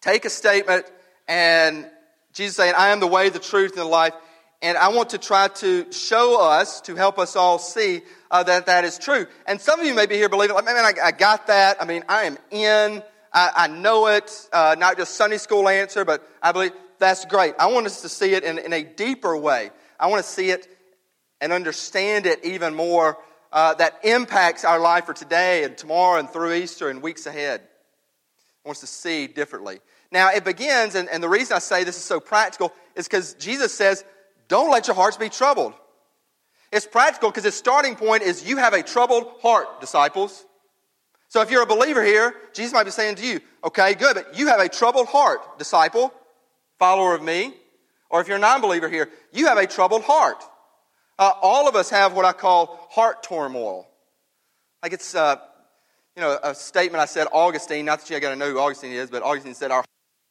take 0.00 0.24
a 0.24 0.30
statement 0.30 0.86
and 1.28 1.88
Jesus 2.36 2.54
saying, 2.56 2.74
I 2.76 2.90
am 2.90 3.00
the 3.00 3.06
way, 3.06 3.30
the 3.30 3.38
truth, 3.38 3.72
and 3.72 3.80
the 3.80 3.84
life. 3.86 4.12
And 4.60 4.76
I 4.76 4.88
want 4.88 5.10
to 5.10 5.18
try 5.18 5.48
to 5.48 5.90
show 5.90 6.38
us, 6.38 6.82
to 6.82 6.94
help 6.94 7.18
us 7.18 7.34
all 7.34 7.58
see 7.58 8.02
uh, 8.30 8.42
that 8.42 8.66
that 8.66 8.84
is 8.84 8.98
true. 8.98 9.26
And 9.46 9.58
some 9.58 9.80
of 9.80 9.86
you 9.86 9.94
may 9.94 10.04
be 10.04 10.16
here 10.16 10.28
believing, 10.28 10.54
like, 10.54 10.66
man, 10.66 10.76
I, 10.76 10.92
I 11.02 11.12
got 11.12 11.46
that. 11.46 11.80
I 11.80 11.86
mean, 11.86 12.04
I 12.10 12.24
am 12.24 12.36
in. 12.50 13.02
I, 13.32 13.50
I 13.56 13.66
know 13.68 14.08
it. 14.08 14.48
Uh, 14.52 14.76
not 14.78 14.98
just 14.98 15.14
Sunday 15.14 15.38
school 15.38 15.66
answer, 15.66 16.04
but 16.04 16.28
I 16.42 16.52
believe 16.52 16.72
that's 16.98 17.24
great. 17.24 17.54
I 17.58 17.72
want 17.72 17.86
us 17.86 18.02
to 18.02 18.08
see 18.10 18.34
it 18.34 18.44
in, 18.44 18.58
in 18.58 18.74
a 18.74 18.84
deeper 18.84 19.34
way. 19.34 19.70
I 19.98 20.08
want 20.08 20.22
to 20.22 20.30
see 20.30 20.50
it 20.50 20.68
and 21.40 21.54
understand 21.54 22.26
it 22.26 22.44
even 22.44 22.74
more 22.74 23.16
uh, 23.50 23.72
that 23.74 24.00
impacts 24.04 24.66
our 24.66 24.78
life 24.78 25.06
for 25.06 25.14
today 25.14 25.64
and 25.64 25.76
tomorrow 25.76 26.18
and 26.18 26.28
through 26.28 26.52
Easter 26.52 26.90
and 26.90 27.00
weeks 27.02 27.24
ahead. 27.24 27.62
Wants 28.62 28.80
to 28.80 28.86
see 28.86 29.26
differently. 29.26 29.78
Now, 30.12 30.30
it 30.30 30.44
begins, 30.44 30.94
and, 30.94 31.08
and 31.08 31.22
the 31.22 31.28
reason 31.28 31.56
I 31.56 31.58
say 31.58 31.84
this 31.84 31.96
is 31.96 32.04
so 32.04 32.20
practical 32.20 32.72
is 32.94 33.06
because 33.06 33.34
Jesus 33.34 33.74
says, 33.74 34.04
Don't 34.48 34.70
let 34.70 34.86
your 34.86 34.96
hearts 34.96 35.16
be 35.16 35.28
troubled. 35.28 35.74
It's 36.72 36.86
practical 36.86 37.30
because 37.30 37.44
its 37.44 37.56
starting 37.56 37.96
point 37.96 38.22
is 38.22 38.48
you 38.48 38.56
have 38.56 38.74
a 38.74 38.82
troubled 38.82 39.26
heart, 39.40 39.80
disciples. 39.80 40.44
So 41.28 41.40
if 41.42 41.50
you're 41.50 41.62
a 41.62 41.66
believer 41.66 42.04
here, 42.04 42.34
Jesus 42.54 42.72
might 42.72 42.84
be 42.84 42.90
saying 42.90 43.16
to 43.16 43.26
you, 43.26 43.40
okay, 43.64 43.94
good, 43.94 44.14
but 44.14 44.38
you 44.38 44.48
have 44.48 44.60
a 44.60 44.68
troubled 44.68 45.08
heart, 45.08 45.58
disciple, 45.58 46.12
follower 46.78 47.14
of 47.14 47.22
me. 47.22 47.54
Or 48.10 48.20
if 48.20 48.28
you're 48.28 48.36
a 48.36 48.40
non 48.40 48.60
believer 48.60 48.88
here, 48.88 49.10
you 49.32 49.46
have 49.46 49.58
a 49.58 49.66
troubled 49.66 50.02
heart. 50.02 50.42
Uh, 51.18 51.32
all 51.42 51.68
of 51.68 51.74
us 51.74 51.90
have 51.90 52.12
what 52.12 52.24
I 52.24 52.32
call 52.32 52.88
heart 52.90 53.22
turmoil. 53.22 53.88
Like 54.82 54.92
it's, 54.92 55.14
uh, 55.14 55.36
you 56.14 56.22
know, 56.22 56.38
a 56.42 56.54
statement 56.54 57.02
I 57.02 57.06
said, 57.06 57.26
Augustine, 57.32 57.84
not 57.84 58.00
that 58.00 58.10
you 58.10 58.20
got 58.20 58.30
to 58.30 58.36
know 58.36 58.50
who 58.50 58.58
Augustine 58.58 58.92
is, 58.92 59.10
but 59.10 59.22
Augustine 59.22 59.54
said, 59.54 59.70
Our 59.70 59.84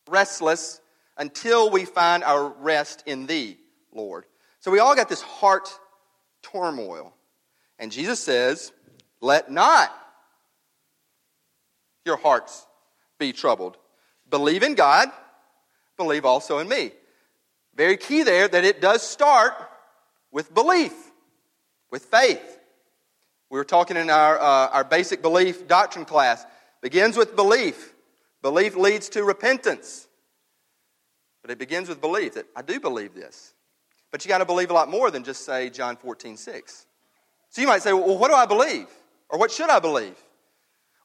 restless 0.10 0.82
until 1.18 1.70
we 1.70 1.86
find 1.86 2.24
our 2.24 2.50
rest 2.50 3.04
in 3.06 3.26
thee, 3.26 3.58
Lord. 3.92 4.26
So 4.60 4.72
we 4.72 4.80
all 4.80 4.96
got 4.96 5.10
this 5.10 5.22
heart 5.22 5.70
turmoil. 6.42 7.14
And 7.80 7.92
Jesus 7.92 8.20
says, 8.20 8.72
Let 9.22 9.52
not 9.52 9.94
your 12.06 12.18
hearts 12.18 12.66
be 13.20 13.34
troubled. 13.34 13.78
Believe 14.30 14.64
in 14.64 14.76
God, 14.76 15.10
believe 15.98 16.26
also 16.26 16.60
in 16.60 16.68
me. 16.68 16.92
Very 17.76 17.98
key 17.98 18.24
there 18.24 18.48
that 18.48 18.64
it 18.64 18.82
does 18.82 19.02
start 19.02 19.54
with 20.32 20.54
belief, 20.54 20.94
with 21.92 22.04
faith. 22.06 22.60
We 23.50 23.58
were 23.58 23.66
talking 23.66 23.98
in 23.98 24.10
our, 24.10 24.40
uh, 24.40 24.70
our 24.70 24.84
basic 24.84 25.22
belief 25.22 25.68
doctrine 25.68 26.06
class. 26.06 26.46
Begins 26.82 27.18
with 27.18 27.36
belief. 27.36 27.95
Belief 28.46 28.76
leads 28.76 29.10
to 29.10 29.24
repentance. 29.24 30.08
But 31.42 31.50
it 31.50 31.58
begins 31.58 31.90
with 31.90 32.00
belief 32.00 32.36
that 32.36 32.46
I 32.56 32.62
do 32.62 32.80
believe 32.80 33.16
this. 33.16 33.56
But 34.12 34.24
you 34.24 34.30
got 34.30 34.38
to 34.38 34.46
believe 34.46 34.70
a 34.70 34.74
lot 34.74 34.88
more 34.88 35.10
than 35.10 35.24
just 35.24 35.46
say 35.46 35.72
John 35.72 35.96
14, 35.98 36.38
6. 36.38 36.86
So 37.50 37.62
you 37.62 37.66
might 37.66 37.82
say, 37.82 37.92
well, 37.92 38.20
what 38.20 38.28
do 38.28 38.36
I 38.36 38.46
believe? 38.46 38.86
Or 39.30 39.40
what 39.40 39.50
should 39.50 39.72
I 39.72 39.80
believe? 39.80 40.14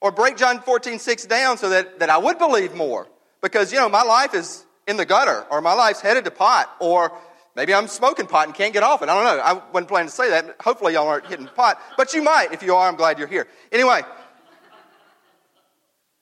Or 0.03 0.13
break 0.13 0.37
John 0.37 0.61
14, 0.61 0.99
6 0.99 1.25
down 1.25 1.57
so 1.57 1.71
that, 1.71 2.01
that 2.01 2.11
I 2.11 2.19
would 2.19 2.37
believe 2.37 2.75
more. 2.75 3.09
Because, 3.41 3.73
you 3.73 3.79
know, 3.79 3.89
my 3.89 4.03
life 4.03 4.35
is 4.35 4.67
in 4.87 4.99
the 4.99 5.07
gutter, 5.07 5.47
or 5.51 5.63
my 5.63 5.73
life's 5.73 6.03
headed 6.03 6.27
to 6.27 6.31
pot, 6.31 6.71
or 6.79 7.11
maybe 7.57 7.73
I'm 7.73 7.89
smoking 7.89 8.27
pot 8.27 8.49
and 8.49 8.55
can't 8.55 8.75
get 8.75 8.83
off 8.83 9.01
it. 9.01 9.09
I 9.09 9.15
don't 9.15 9.39
know. 9.39 9.43
I 9.43 9.53
wasn't 9.73 9.89
planning 9.89 10.11
to 10.11 10.15
say 10.15 10.29
that. 10.29 10.57
Hopefully, 10.61 10.93
y'all 10.93 11.09
aren't 11.09 11.25
hitting 11.25 11.47
pot, 11.47 11.81
but 11.97 12.13
you 12.13 12.21
might. 12.21 12.53
If 12.53 12.63
you 12.63 12.75
are, 12.75 12.87
I'm 12.87 12.97
glad 12.97 13.19
you're 13.19 13.29
here. 13.29 13.49
Anyway, 13.73 14.03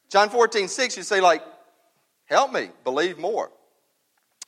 John 0.08 0.30
14, 0.30 0.68
6, 0.68 0.96
you 0.96 1.02
say, 1.02 1.20
like, 1.20 1.42
help 2.26 2.52
me 2.52 2.70
believe 2.84 3.18
more. 3.18 3.50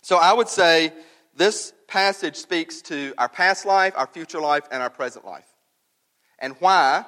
So 0.03 0.17
I 0.17 0.33
would 0.33 0.49
say 0.49 0.93
this 1.35 1.73
passage 1.87 2.37
speaks 2.37 2.83
to 2.83 3.13
our 3.19 3.29
past 3.29 3.67
life, 3.67 3.93
our 3.97 4.07
future 4.07 4.41
life, 4.41 4.65
and 4.71 4.83
our 4.83 4.91
present 4.91 5.25
life. 5.25 5.47
And 6.39 6.55
why 6.61 7.05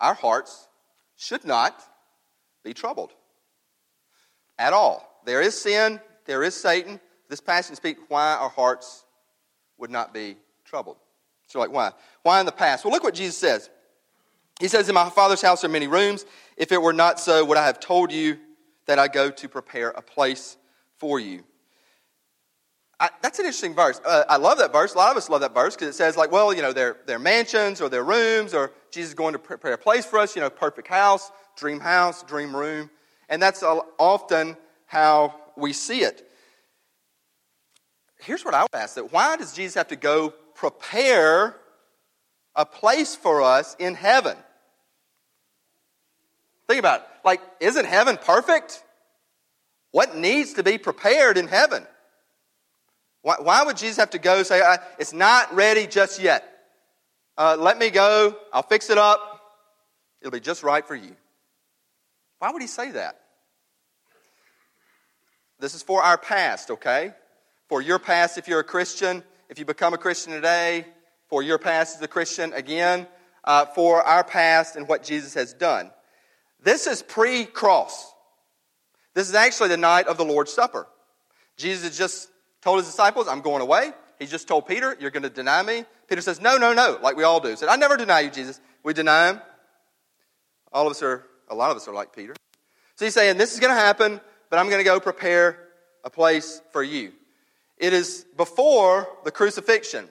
our 0.00 0.14
hearts 0.14 0.68
should 1.16 1.44
not 1.44 1.80
be 2.64 2.74
troubled 2.74 3.12
at 4.58 4.72
all. 4.72 5.20
There 5.24 5.40
is 5.40 5.58
sin, 5.58 6.00
there 6.26 6.42
is 6.42 6.54
Satan. 6.54 7.00
This 7.28 7.40
passage 7.40 7.76
speaks 7.76 8.00
why 8.08 8.34
our 8.34 8.48
hearts 8.48 9.04
would 9.78 9.90
not 9.90 10.12
be 10.12 10.36
troubled. 10.64 10.96
So, 11.46 11.58
like, 11.60 11.72
why? 11.72 11.92
Why 12.22 12.40
in 12.40 12.46
the 12.46 12.52
past? 12.52 12.84
Well, 12.84 12.92
look 12.92 13.04
what 13.04 13.14
Jesus 13.14 13.38
says. 13.38 13.70
He 14.62 14.68
says, 14.68 14.88
In 14.88 14.94
my 14.94 15.10
Father's 15.10 15.42
house 15.42 15.64
are 15.64 15.68
many 15.68 15.88
rooms. 15.88 16.24
If 16.56 16.70
it 16.70 16.80
were 16.80 16.92
not 16.92 17.18
so, 17.18 17.44
would 17.44 17.58
I 17.58 17.66
have 17.66 17.80
told 17.80 18.12
you 18.12 18.38
that 18.86 18.96
I 18.96 19.08
go 19.08 19.28
to 19.28 19.48
prepare 19.48 19.88
a 19.88 20.02
place 20.02 20.56
for 20.98 21.18
you? 21.18 21.42
I, 23.00 23.10
that's 23.22 23.40
an 23.40 23.44
interesting 23.44 23.74
verse. 23.74 24.00
Uh, 24.06 24.22
I 24.28 24.36
love 24.36 24.58
that 24.58 24.72
verse. 24.72 24.94
A 24.94 24.98
lot 24.98 25.10
of 25.10 25.16
us 25.16 25.28
love 25.28 25.40
that 25.40 25.52
verse 25.52 25.74
because 25.74 25.88
it 25.88 25.94
says, 25.94 26.16
like, 26.16 26.30
well, 26.30 26.54
you 26.54 26.62
know, 26.62 26.72
they're, 26.72 26.98
they're 27.06 27.18
mansions 27.18 27.80
or 27.80 27.88
they're 27.88 28.04
rooms 28.04 28.54
or 28.54 28.70
Jesus 28.92 29.08
is 29.08 29.14
going 29.16 29.32
to 29.32 29.40
prepare 29.40 29.72
a 29.72 29.78
place 29.78 30.06
for 30.06 30.20
us, 30.20 30.36
you 30.36 30.40
know, 30.40 30.48
perfect 30.48 30.86
house, 30.86 31.32
dream 31.56 31.80
house, 31.80 32.22
dream 32.22 32.54
room. 32.54 32.88
And 33.28 33.42
that's 33.42 33.64
often 33.64 34.56
how 34.86 35.34
we 35.56 35.72
see 35.72 36.02
it. 36.02 36.30
Here's 38.20 38.44
what 38.44 38.54
I 38.54 38.62
would 38.62 38.74
ask 38.74 38.94
that 38.94 39.12
why 39.12 39.36
does 39.36 39.54
Jesus 39.54 39.74
have 39.74 39.88
to 39.88 39.96
go 39.96 40.32
prepare 40.54 41.56
a 42.54 42.64
place 42.64 43.16
for 43.16 43.42
us 43.42 43.74
in 43.80 43.96
heaven? 43.96 44.36
Think 46.72 46.80
about 46.80 47.00
it. 47.00 47.06
Like, 47.22 47.42
isn't 47.60 47.84
heaven 47.84 48.16
perfect? 48.16 48.82
What 49.90 50.16
needs 50.16 50.54
to 50.54 50.62
be 50.62 50.78
prepared 50.78 51.36
in 51.36 51.46
heaven? 51.46 51.86
Why, 53.20 53.36
why 53.42 53.62
would 53.62 53.76
Jesus 53.76 53.98
have 53.98 54.08
to 54.12 54.18
go 54.18 54.42
say, 54.42 54.62
it's 54.98 55.12
not 55.12 55.54
ready 55.54 55.86
just 55.86 56.18
yet? 56.18 56.48
Uh, 57.36 57.58
let 57.60 57.76
me 57.76 57.90
go. 57.90 58.34
I'll 58.54 58.62
fix 58.62 58.88
it 58.88 58.96
up. 58.96 59.20
It'll 60.22 60.30
be 60.30 60.40
just 60.40 60.62
right 60.62 60.82
for 60.88 60.94
you. 60.94 61.14
Why 62.38 62.50
would 62.50 62.62
he 62.62 62.68
say 62.68 62.92
that? 62.92 63.20
This 65.60 65.74
is 65.74 65.82
for 65.82 66.02
our 66.02 66.16
past, 66.16 66.70
okay? 66.70 67.12
For 67.68 67.82
your 67.82 67.98
past, 67.98 68.38
if 68.38 68.48
you're 68.48 68.60
a 68.60 68.64
Christian, 68.64 69.22
if 69.50 69.58
you 69.58 69.66
become 69.66 69.92
a 69.92 69.98
Christian 69.98 70.32
today, 70.32 70.86
for 71.28 71.42
your 71.42 71.58
past 71.58 71.96
as 71.96 72.02
a 72.02 72.08
Christian, 72.08 72.54
again, 72.54 73.06
uh, 73.44 73.66
for 73.66 74.02
our 74.02 74.24
past 74.24 74.76
and 74.76 74.88
what 74.88 75.02
Jesus 75.02 75.34
has 75.34 75.52
done. 75.52 75.90
This 76.62 76.86
is 76.86 77.02
pre 77.02 77.44
cross. 77.44 78.12
This 79.14 79.28
is 79.28 79.34
actually 79.34 79.68
the 79.68 79.76
night 79.76 80.06
of 80.06 80.16
the 80.16 80.24
Lord's 80.24 80.52
Supper. 80.52 80.86
Jesus 81.56 81.84
has 81.84 81.98
just 81.98 82.28
told 82.62 82.78
his 82.78 82.86
disciples, 82.86 83.28
I'm 83.28 83.40
going 83.40 83.60
away. 83.60 83.92
He 84.18 84.26
just 84.26 84.48
told 84.48 84.66
Peter, 84.66 84.96
You're 85.00 85.10
going 85.10 85.24
to 85.24 85.30
deny 85.30 85.62
me. 85.62 85.84
Peter 86.08 86.20
says, 86.20 86.40
No, 86.40 86.56
no, 86.56 86.72
no, 86.72 86.98
like 87.02 87.16
we 87.16 87.24
all 87.24 87.40
do. 87.40 87.48
He 87.48 87.56
said, 87.56 87.68
I 87.68 87.76
never 87.76 87.96
deny 87.96 88.20
you, 88.20 88.30
Jesus. 88.30 88.60
We 88.82 88.94
deny 88.94 89.30
him. 89.30 89.40
All 90.72 90.86
of 90.86 90.90
us 90.90 91.02
are, 91.02 91.26
a 91.48 91.54
lot 91.54 91.70
of 91.70 91.76
us 91.76 91.88
are 91.88 91.94
like 91.94 92.14
Peter. 92.14 92.34
So 92.94 93.04
he's 93.04 93.14
saying, 93.14 93.36
This 93.36 93.52
is 93.52 93.60
going 93.60 93.74
to 93.74 93.80
happen, 93.80 94.20
but 94.48 94.58
I'm 94.58 94.66
going 94.66 94.78
to 94.78 94.84
go 94.84 95.00
prepare 95.00 95.58
a 96.04 96.10
place 96.10 96.62
for 96.72 96.82
you. 96.82 97.12
It 97.76 97.92
is 97.92 98.24
before 98.36 99.08
the 99.24 99.30
crucifixion. 99.30 100.08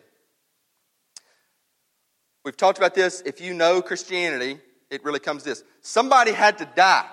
We've 2.44 2.58
talked 2.58 2.78
about 2.78 2.96
this. 2.96 3.22
If 3.26 3.40
you 3.40 3.54
know 3.54 3.82
Christianity, 3.82 4.60
it 4.92 5.04
really 5.04 5.20
comes 5.20 5.44
this 5.44 5.64
somebody 5.82 6.32
had 6.32 6.60
to 6.60 6.70
die 6.76 7.10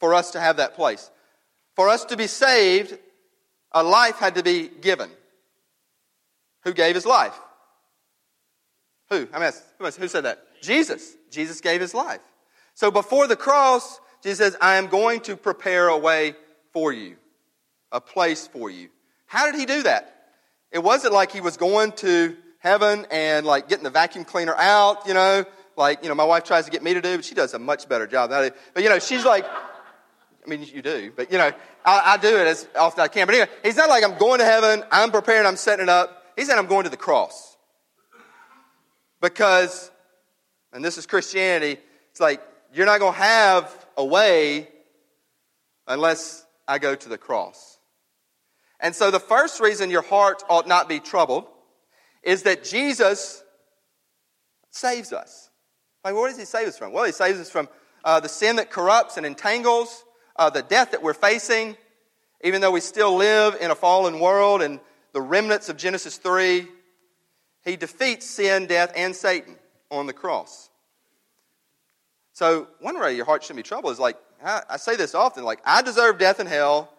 for 0.00 0.14
us 0.14 0.32
to 0.32 0.40
have 0.40 0.56
that 0.56 0.74
place. 0.74 1.10
For 1.76 1.88
us 1.88 2.06
to 2.06 2.16
be 2.16 2.26
saved, 2.26 2.98
a 3.72 3.82
life 3.82 4.16
had 4.16 4.34
to 4.36 4.42
be 4.42 4.68
given. 4.68 5.10
Who 6.64 6.72
gave 6.72 6.94
his 6.94 7.06
life? 7.06 7.38
Who? 9.10 9.28
I 9.32 9.38
mean, 9.38 9.52
who 9.78 10.08
said 10.08 10.24
that? 10.24 10.44
Jesus. 10.60 11.14
Jesus 11.30 11.60
gave 11.60 11.80
his 11.80 11.94
life. 11.94 12.20
So 12.74 12.90
before 12.90 13.26
the 13.26 13.36
cross, 13.36 14.00
Jesus 14.22 14.38
says, 14.38 14.56
I 14.60 14.76
am 14.76 14.88
going 14.88 15.20
to 15.22 15.36
prepare 15.36 15.88
a 15.88 15.96
way 15.96 16.34
for 16.72 16.92
you, 16.92 17.16
a 17.92 18.00
place 18.00 18.46
for 18.46 18.70
you. 18.70 18.88
How 19.26 19.50
did 19.50 19.58
he 19.58 19.66
do 19.66 19.82
that? 19.84 20.14
It 20.70 20.80
wasn't 20.80 21.12
like 21.12 21.32
he 21.32 21.40
was 21.40 21.56
going 21.56 21.92
to 21.92 22.36
heaven 22.58 23.06
and 23.10 23.46
like 23.46 23.68
getting 23.68 23.84
the 23.84 23.90
vacuum 23.90 24.24
cleaner 24.24 24.54
out, 24.54 25.06
you 25.06 25.14
know, 25.14 25.44
like, 25.78 26.02
you 26.02 26.08
know, 26.08 26.14
my 26.14 26.24
wife 26.24 26.44
tries 26.44 26.64
to 26.64 26.70
get 26.70 26.82
me 26.82 26.92
to 26.94 27.00
do, 27.00 27.16
but 27.16 27.24
she 27.24 27.34
does 27.34 27.54
a 27.54 27.58
much 27.58 27.88
better 27.88 28.06
job. 28.06 28.30
than 28.30 28.38
I 28.40 28.48
do. 28.48 28.54
But, 28.74 28.82
you 28.82 28.88
know, 28.88 28.98
she's 28.98 29.24
like, 29.24 29.46
I 29.46 30.48
mean, 30.48 30.62
you 30.62 30.82
do, 30.82 31.12
but, 31.14 31.30
you 31.30 31.38
know, 31.38 31.52
I, 31.84 32.02
I 32.04 32.16
do 32.16 32.36
it 32.36 32.46
as 32.46 32.68
often 32.76 33.00
as 33.00 33.04
I 33.04 33.08
can. 33.08 33.26
But 33.26 33.34
anyway, 33.34 33.50
he's 33.62 33.76
not 33.76 33.88
like 33.88 34.04
I'm 34.04 34.18
going 34.18 34.40
to 34.40 34.44
heaven, 34.44 34.82
I'm 34.90 35.10
preparing, 35.10 35.46
I'm 35.46 35.56
setting 35.56 35.84
it 35.84 35.88
up. 35.88 36.24
He 36.36 36.44
said, 36.44 36.58
I'm 36.58 36.66
going 36.66 36.84
to 36.84 36.90
the 36.90 36.96
cross. 36.96 37.56
Because, 39.20 39.90
and 40.72 40.84
this 40.84 40.98
is 40.98 41.06
Christianity, 41.06 41.80
it's 42.10 42.20
like, 42.20 42.42
you're 42.72 42.86
not 42.86 43.00
going 43.00 43.14
to 43.14 43.18
have 43.18 43.86
a 43.96 44.04
way 44.04 44.68
unless 45.86 46.44
I 46.66 46.78
go 46.78 46.94
to 46.94 47.08
the 47.08 47.18
cross. 47.18 47.78
And 48.80 48.94
so 48.94 49.10
the 49.10 49.20
first 49.20 49.60
reason 49.60 49.90
your 49.90 50.02
heart 50.02 50.42
ought 50.48 50.68
not 50.68 50.88
be 50.88 51.00
troubled 51.00 51.46
is 52.22 52.44
that 52.44 52.64
Jesus 52.64 53.42
saves 54.70 55.12
us. 55.12 55.47
Like, 56.08 56.16
what 56.16 56.30
does 56.30 56.38
he 56.38 56.46
save 56.46 56.66
us 56.66 56.78
from? 56.78 56.94
Well, 56.94 57.04
he 57.04 57.12
saves 57.12 57.38
us 57.38 57.50
from 57.50 57.68
uh, 58.02 58.18
the 58.18 58.30
sin 58.30 58.56
that 58.56 58.70
corrupts 58.70 59.18
and 59.18 59.26
entangles, 59.26 60.06
uh, 60.36 60.48
the 60.48 60.62
death 60.62 60.92
that 60.92 61.02
we're 61.02 61.12
facing, 61.12 61.76
even 62.42 62.62
though 62.62 62.70
we 62.70 62.80
still 62.80 63.16
live 63.16 63.58
in 63.60 63.70
a 63.70 63.74
fallen 63.74 64.18
world 64.18 64.62
and 64.62 64.80
the 65.12 65.20
remnants 65.20 65.68
of 65.68 65.76
Genesis 65.76 66.16
3, 66.16 66.66
he 67.62 67.76
defeats 67.76 68.24
sin, 68.24 68.64
death, 68.64 68.90
and 68.96 69.14
Satan 69.14 69.56
on 69.90 70.06
the 70.06 70.14
cross. 70.14 70.70
So, 72.32 72.68
one 72.80 72.98
way 72.98 73.14
your 73.14 73.26
heart 73.26 73.42
shouldn't 73.42 73.58
be 73.58 73.68
troubled 73.68 73.92
is 73.92 73.98
like, 73.98 74.16
I, 74.42 74.62
I 74.66 74.76
say 74.78 74.96
this 74.96 75.14
often, 75.14 75.44
like, 75.44 75.60
I 75.62 75.82
deserve 75.82 76.16
death 76.16 76.40
and 76.40 76.48
hell, 76.48 76.90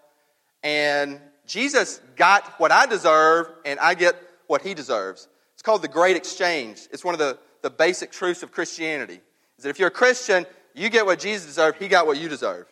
and 0.62 1.20
Jesus 1.48 2.00
got 2.16 2.44
what 2.60 2.72
I 2.72 2.86
deserve, 2.86 3.48
and 3.66 3.80
I 3.80 3.96
get 3.96 4.16
what 4.46 4.62
he 4.62 4.76
deserves. 4.76 5.28
It's 5.56 5.64
called 5.64 5.82
the 5.82 5.88
Great 5.88 6.16
Exchange. 6.16 6.88
It's 6.92 7.04
one 7.04 7.16
of 7.16 7.20
the, 7.20 7.40
the 7.62 7.70
basic 7.70 8.12
truths 8.12 8.44
of 8.44 8.52
Christianity. 8.52 9.22
Is 9.58 9.64
that 9.64 9.70
if 9.70 9.80
you're 9.80 9.90
a 9.90 9.92
Christian, 9.92 10.46
you 10.74 10.90
get 10.90 11.06
what 11.06 11.20
Jesus 11.20 11.48
deserved, 11.48 11.78
he 11.80 11.88
got 11.88 12.08
what 12.08 12.18
you 12.18 12.30
deserve. 12.30 12.66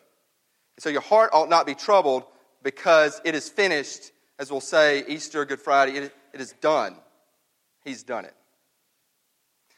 And 0.76 0.82
so 0.82 0.88
your 0.88 1.00
heart 1.00 1.30
ought 1.32 1.48
not 1.48 1.66
be 1.66 1.74
troubled 1.74 2.24
because 2.62 3.20
it 3.24 3.34
is 3.34 3.48
finished, 3.48 4.12
as 4.38 4.50
we'll 4.50 4.60
say 4.60 5.04
Easter, 5.06 5.44
Good 5.44 5.60
Friday, 5.60 5.98
it, 5.98 6.14
it 6.32 6.40
is 6.40 6.52
done. 6.60 6.96
He's 7.84 8.02
done 8.02 8.24
it. 8.24 8.34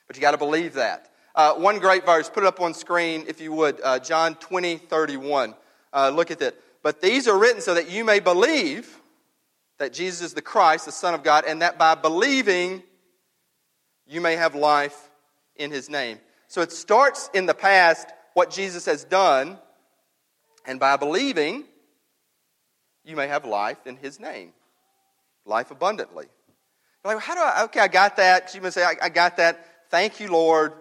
But 0.06 0.16
you 0.16 0.22
got 0.22 0.32
to 0.32 0.38
believe 0.38 0.74
that. 0.74 1.10
Uh, 1.34 1.54
one 1.54 1.78
great 1.78 2.04
verse, 2.04 2.28
put 2.28 2.42
it 2.42 2.46
up 2.46 2.60
on 2.60 2.74
screen 2.74 3.24
if 3.28 3.40
you 3.40 3.52
would, 3.52 3.80
uh, 3.82 3.98
John 3.98 4.34
20, 4.34 4.78
31. 4.78 5.54
Uh, 5.92 6.10
look 6.10 6.30
at 6.30 6.40
that. 6.40 6.56
But 6.82 7.00
these 7.00 7.28
are 7.28 7.38
written 7.38 7.60
so 7.60 7.74
that 7.74 7.90
you 7.90 8.04
may 8.04 8.20
believe 8.20 8.98
that 9.78 9.92
Jesus 9.92 10.20
is 10.20 10.34
the 10.34 10.42
Christ, 10.42 10.86
the 10.86 10.92
Son 10.92 11.14
of 11.14 11.22
God, 11.22 11.44
and 11.46 11.62
that 11.62 11.78
by 11.78 11.94
believing 11.94 12.82
you 14.10 14.20
may 14.20 14.34
have 14.34 14.56
life 14.56 15.08
in 15.54 15.70
his 15.70 15.88
name. 15.88 16.18
So 16.48 16.62
it 16.62 16.72
starts 16.72 17.30
in 17.32 17.46
the 17.46 17.54
past, 17.54 18.08
what 18.34 18.50
Jesus 18.50 18.86
has 18.86 19.04
done, 19.04 19.56
and 20.66 20.80
by 20.80 20.96
believing, 20.96 21.64
you 23.04 23.14
may 23.14 23.28
have 23.28 23.44
life 23.44 23.86
in 23.86 23.96
his 23.96 24.18
name, 24.18 24.52
life 25.46 25.70
abundantly. 25.70 26.26
You're 27.04 27.14
like, 27.14 27.22
how 27.22 27.34
do 27.34 27.40
I, 27.40 27.64
okay, 27.64 27.80
I 27.80 27.88
got 27.88 28.16
that. 28.16 28.52
You 28.54 28.60
may 28.60 28.70
say, 28.70 28.82
I, 28.82 28.94
I 29.00 29.08
got 29.08 29.36
that. 29.36 29.64
Thank 29.90 30.18
you, 30.18 30.30
Lord. 30.30 30.72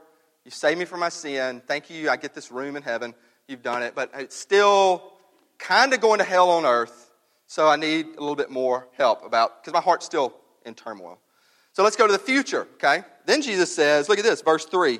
You 0.43 0.51
saved 0.51 0.79
me 0.79 0.85
from 0.85 0.99
my 0.99 1.09
sin. 1.09 1.61
Thank 1.65 1.89
you. 1.89 2.09
I 2.09 2.17
get 2.17 2.33
this 2.33 2.51
room 2.51 2.75
in 2.75 2.83
heaven. 2.83 3.13
You've 3.47 3.63
done 3.63 3.83
it. 3.83 3.93
But 3.95 4.11
it's 4.15 4.35
still 4.35 5.13
kind 5.59 5.93
of 5.93 6.01
going 6.01 6.17
to 6.17 6.25
hell 6.25 6.49
on 6.49 6.65
earth. 6.65 7.11
So 7.47 7.67
I 7.67 7.77
need 7.77 8.07
a 8.07 8.19
little 8.19 8.35
bit 8.35 8.49
more 8.49 8.87
help 8.97 9.23
about, 9.23 9.61
because 9.63 9.73
my 9.73 9.81
heart's 9.81 10.05
still 10.05 10.33
in 10.65 10.73
turmoil. 10.73 11.19
So 11.79 11.83
let's 11.83 11.95
go 11.95 12.07
to 12.07 12.11
the 12.11 12.19
future, 12.19 12.67
okay? 12.73 13.05
Then 13.25 13.41
Jesus 13.41 13.73
says, 13.73 14.09
look 14.09 14.19
at 14.19 14.25
this, 14.25 14.41
verse 14.41 14.65
3 14.65 14.99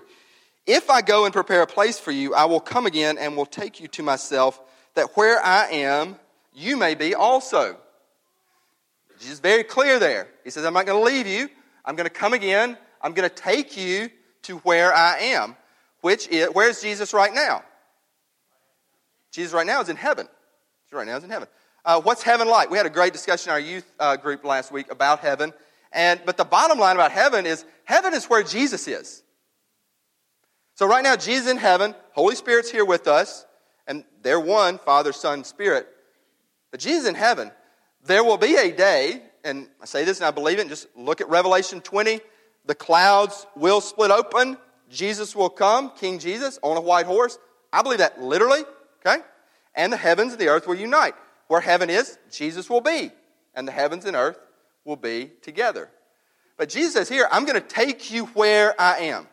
If 0.65 0.89
I 0.89 1.01
go 1.01 1.25
and 1.25 1.33
prepare 1.33 1.62
a 1.62 1.67
place 1.67 2.00
for 2.00 2.12
you, 2.12 2.33
I 2.33 2.45
will 2.45 2.62
come 2.62 2.86
again 2.86 3.17
and 3.17 3.36
will 3.36 3.45
take 3.45 3.81
you 3.81 3.89
to 3.89 4.01
myself, 4.01 4.62
that 4.93 5.17
where 5.17 5.43
I 5.43 5.67
am, 5.71 6.15
you 6.53 6.77
may 6.77 6.95
be 6.95 7.15
also. 7.15 7.75
Jesus 9.17 9.33
is 9.33 9.39
very 9.41 9.65
clear 9.65 10.00
there. 10.00 10.29
He 10.45 10.51
says, 10.51 10.63
I'm 10.63 10.71
not 10.71 10.86
going 10.86 10.98
to 10.98 11.03
leave 11.03 11.27
you. 11.27 11.50
I'm 11.83 11.98
going 11.98 12.07
to 12.07 12.13
come 12.15 12.31
again. 12.31 12.77
I'm 13.01 13.12
going 13.12 13.27
to 13.27 13.36
take 13.36 13.75
you 13.75 14.09
to 14.43 14.59
where 14.59 14.93
I 14.93 15.17
am. 15.19 15.57
Which 16.00 16.29
is, 16.29 16.48
where's 16.53 16.81
Jesus 16.81 17.13
right 17.13 17.33
now? 17.33 17.62
Jesus 19.33 19.51
right 19.51 19.67
now 19.67 19.81
is 19.81 19.89
in 19.89 19.98
heaven. 19.98 20.27
Jesus 20.86 20.93
right 20.93 21.07
now 21.07 21.17
is 21.17 21.25
in 21.25 21.29
heaven. 21.29 21.50
Uh, 21.83 22.00
what's 22.00 22.24
heaven 22.24 22.48
like? 22.48 22.69
We 22.69 22.77
had 22.77 22.86
a 22.86 22.89
great 22.89 23.12
discussion 23.12 23.50
in 23.50 23.53
our 23.53 23.59
youth 23.59 23.91
uh, 24.00 24.15
group 24.15 24.45
last 24.45 24.71
week 24.71 24.89
about 24.89 25.19
heaven. 25.19 25.51
And, 25.91 26.22
but 26.25 26.38
the 26.38 26.46
bottom 26.46 26.77
line 26.79 26.96
about 26.96 27.12
heaven 27.12 27.46
is 27.46 27.65
heaven 27.84 28.13
is 28.13 28.25
where 28.25 28.43
Jesus 28.43 28.88
is. 28.88 29.24
So 30.75 30.88
right 30.88 31.03
now, 31.03 31.15
Jesus 31.15 31.50
in 31.50 31.58
heaven, 31.58 31.93
Holy 32.13 32.36
Spirit's 32.36 32.72
here 32.72 32.86
with 32.86 33.08
us, 33.08 33.46
and 33.88 34.05
they're 34.22 34.39
one, 34.39 34.77
Father, 34.77 35.12
Son, 35.12 35.43
Spirit. 35.43 35.88
But 36.72 36.79
Jesus 36.79 37.08
in 37.08 37.15
heaven, 37.15 37.51
there 38.05 38.24
will 38.24 38.38
be 38.38 38.55
a 38.55 38.72
day, 38.72 39.22
and 39.43 39.67
I 39.81 39.86
say 39.86 40.05
this 40.05 40.19
and 40.19 40.27
I 40.27 40.31
believe 40.31 40.60
it, 40.60 40.67
just 40.69 40.88
look 40.96 41.22
at 41.22 41.29
Revelation 41.29 41.81
20. 41.81 42.22
The 42.65 42.75
clouds 42.75 43.46
will 43.55 43.81
split 43.81 44.12
open. 44.12 44.58
Jesus 44.89 45.36
will 45.36 45.50
come, 45.50 45.91
King 45.91 46.19
Jesus, 46.19 46.60
on 46.62 46.77
a 46.77 46.81
white 46.81 47.05
horse. 47.05 47.38
I 47.74 47.81
believe 47.81 48.00
that 48.00 48.22
literally, 48.22 48.62
okay? 49.05 49.24
And 49.75 49.91
the 49.91 49.98
heavens 49.98 50.31
and 50.34 50.41
the 50.41 50.47
earth 50.47 50.67
will 50.67 50.75
unite. 50.75 51.15
Where 51.47 51.62
heaven 51.62 51.89
is, 51.89 52.17
Jesus 52.32 52.69
will 52.69 52.82
be. 52.82 53.12
And 53.56 53.67
the 53.67 53.71
heavens 53.71 54.06
and 54.06 54.15
earth 54.15 54.38
will 54.89 54.97
be 54.97 55.32
together. 55.41 55.89
But 56.58 56.67
Jesus 56.67 56.93
says 56.93 57.08
here, 57.08 57.30
I'm 57.32 57.45
going 57.45 57.62
to 57.62 57.65
take 57.65 58.12
you 58.12 58.25
where 58.25 58.80
I 58.82 58.97
am. 58.97 59.28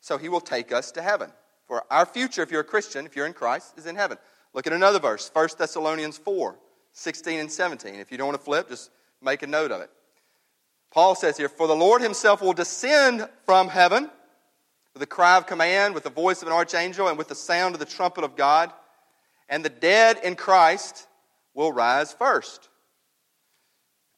So 0.00 0.18
he 0.18 0.28
will 0.28 0.40
take 0.40 0.70
us 0.70 0.92
to 0.92 1.02
heaven. 1.02 1.32
For 1.66 1.82
our 1.90 2.06
future, 2.06 2.42
if 2.42 2.52
you're 2.52 2.60
a 2.60 2.64
Christian, 2.64 3.06
if 3.06 3.16
you're 3.16 3.26
in 3.26 3.32
Christ, 3.32 3.74
is 3.78 3.86
in 3.86 3.96
heaven. 3.96 4.18
Look 4.52 4.66
at 4.66 4.72
another 4.72 5.00
verse, 5.00 5.30
1 5.32 5.48
Thessalonians 5.58 6.18
4, 6.18 6.56
16 6.92 7.40
and 7.40 7.50
17. 7.50 7.94
If 7.94 8.12
you 8.12 8.18
don't 8.18 8.28
want 8.28 8.38
to 8.38 8.44
flip, 8.44 8.68
just 8.68 8.90
make 9.22 9.42
a 9.42 9.46
note 9.46 9.72
of 9.72 9.80
it. 9.80 9.90
Paul 10.92 11.14
says 11.14 11.38
here, 11.38 11.48
For 11.48 11.66
the 11.66 11.74
Lord 11.74 12.02
himself 12.02 12.42
will 12.42 12.52
descend 12.52 13.26
from 13.46 13.68
heaven 13.68 14.10
with 14.92 15.02
a 15.02 15.06
cry 15.06 15.38
of 15.38 15.46
command, 15.46 15.94
with 15.94 16.04
the 16.04 16.10
voice 16.10 16.42
of 16.42 16.48
an 16.48 16.54
archangel, 16.54 17.08
and 17.08 17.16
with 17.16 17.28
the 17.28 17.34
sound 17.34 17.74
of 17.74 17.78
the 17.78 17.86
trumpet 17.86 18.24
of 18.24 18.36
God. 18.36 18.70
And 19.48 19.64
the 19.64 19.70
dead 19.70 20.20
in 20.22 20.36
Christ 20.36 21.06
will 21.54 21.72
rise 21.72 22.12
first. 22.12 22.68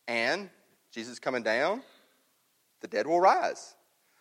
And 0.07 0.51
Jesus 0.93 1.19
coming 1.19 1.43
down, 1.43 1.83
the 2.81 2.89
dead 2.89 3.07
will 3.07 3.21
rise. 3.21 3.75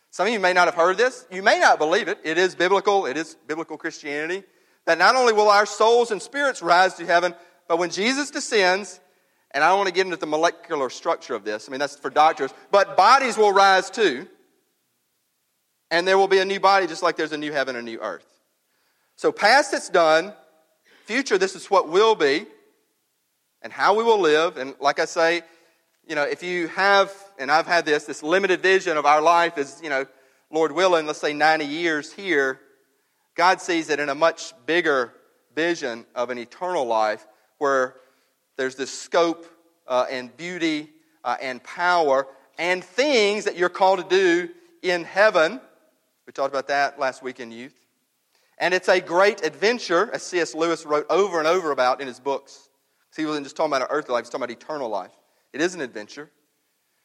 Some 0.09 0.27
of 0.27 0.33
you 0.33 0.39
may 0.39 0.53
not 0.53 0.65
have 0.67 0.75
heard 0.75 0.97
this. 0.97 1.25
You 1.31 1.41
may 1.41 1.59
not 1.59 1.79
believe 1.79 2.07
it. 2.07 2.19
It 2.23 2.37
is 2.37 2.55
biblical, 2.55 3.07
it 3.07 3.17
is 3.17 3.35
biblical 3.47 3.77
Christianity. 3.77 4.43
That 4.85 4.97
not 4.97 5.15
only 5.15 5.33
will 5.33 5.49
our 5.49 5.65
souls 5.65 6.11
and 6.11 6.21
spirits 6.21 6.61
rise 6.61 6.93
to 6.95 7.05
heaven, 7.05 7.33
but 7.67 7.79
when 7.79 7.89
Jesus 7.89 8.29
descends, 8.29 8.99
and 9.51 9.63
I 9.63 9.69
don't 9.69 9.77
want 9.77 9.87
to 9.87 9.93
get 9.93 10.05
into 10.05 10.17
the 10.17 10.27
molecular 10.27 10.89
structure 10.89 11.35
of 11.35 11.43
this, 11.43 11.67
I 11.67 11.71
mean, 11.71 11.79
that's 11.79 11.95
for 11.95 12.09
doctors, 12.09 12.53
but 12.69 12.97
bodies 12.97 13.37
will 13.37 13.51
rise 13.51 13.89
too. 13.89 14.27
And 15.89 16.07
there 16.07 16.17
will 16.17 16.27
be 16.27 16.39
a 16.39 16.45
new 16.45 16.59
body 16.59 16.85
just 16.87 17.03
like 17.03 17.17
there's 17.17 17.31
a 17.31 17.37
new 17.37 17.51
heaven 17.51 17.75
and 17.75 17.87
a 17.87 17.91
new 17.91 17.99
earth. 17.99 18.25
So, 19.15 19.31
past 19.31 19.73
it's 19.73 19.89
done, 19.89 20.33
future, 21.05 21.37
this 21.37 21.55
is 21.55 21.69
what 21.69 21.87
will 21.87 22.15
be, 22.15 22.45
and 23.61 23.71
how 23.71 23.95
we 23.95 24.03
will 24.03 24.19
live. 24.19 24.57
And 24.57 24.75
like 24.79 24.99
I 24.99 25.05
say, 25.05 25.43
you 26.07 26.15
know, 26.15 26.23
if 26.23 26.43
you 26.43 26.67
have, 26.69 27.13
and 27.39 27.51
I've 27.51 27.67
had 27.67 27.85
this, 27.85 28.05
this 28.05 28.23
limited 28.23 28.61
vision 28.61 28.97
of 28.97 29.05
our 29.05 29.21
life 29.21 29.57
is, 29.57 29.79
you 29.81 29.89
know, 29.89 30.05
Lord 30.51 30.71
willing, 30.71 31.07
let's 31.07 31.19
say 31.19 31.33
90 31.33 31.65
years 31.65 32.11
here, 32.11 32.59
God 33.35 33.61
sees 33.61 33.89
it 33.89 33.99
in 33.99 34.09
a 34.09 34.15
much 34.15 34.53
bigger 34.65 35.13
vision 35.55 36.05
of 36.13 36.29
an 36.29 36.37
eternal 36.37 36.85
life 36.85 37.25
where 37.57 37.95
there's 38.57 38.75
this 38.75 38.91
scope 38.91 39.45
uh, 39.87 40.05
and 40.09 40.35
beauty 40.37 40.89
uh, 41.23 41.37
and 41.41 41.63
power 41.63 42.27
and 42.57 42.83
things 42.83 43.45
that 43.45 43.57
you're 43.57 43.69
called 43.69 43.99
to 43.99 44.05
do 44.15 44.49
in 44.81 45.03
heaven. 45.03 45.59
We 46.27 46.33
talked 46.33 46.53
about 46.53 46.67
that 46.67 46.99
last 46.99 47.23
week 47.23 47.39
in 47.39 47.51
youth. 47.51 47.73
And 48.59 48.73
it's 48.73 48.89
a 48.89 49.01
great 49.01 49.43
adventure, 49.43 50.11
as 50.13 50.21
C.S. 50.21 50.53
Lewis 50.53 50.85
wrote 50.85 51.07
over 51.09 51.39
and 51.39 51.47
over 51.47 51.71
about 51.71 52.01
in 52.01 52.07
his 52.07 52.19
books. 52.19 52.69
he 53.15 53.25
wasn't 53.25 53.45
just 53.45 53.55
talking 53.55 53.73
about 53.73 53.87
earthly 53.89 54.13
life, 54.13 54.25
he's 54.25 54.29
talking 54.29 54.43
about 54.43 54.51
eternal 54.51 54.89
life. 54.89 55.11
It 55.53 55.61
is 55.61 55.75
an 55.75 55.81
adventure. 55.81 56.29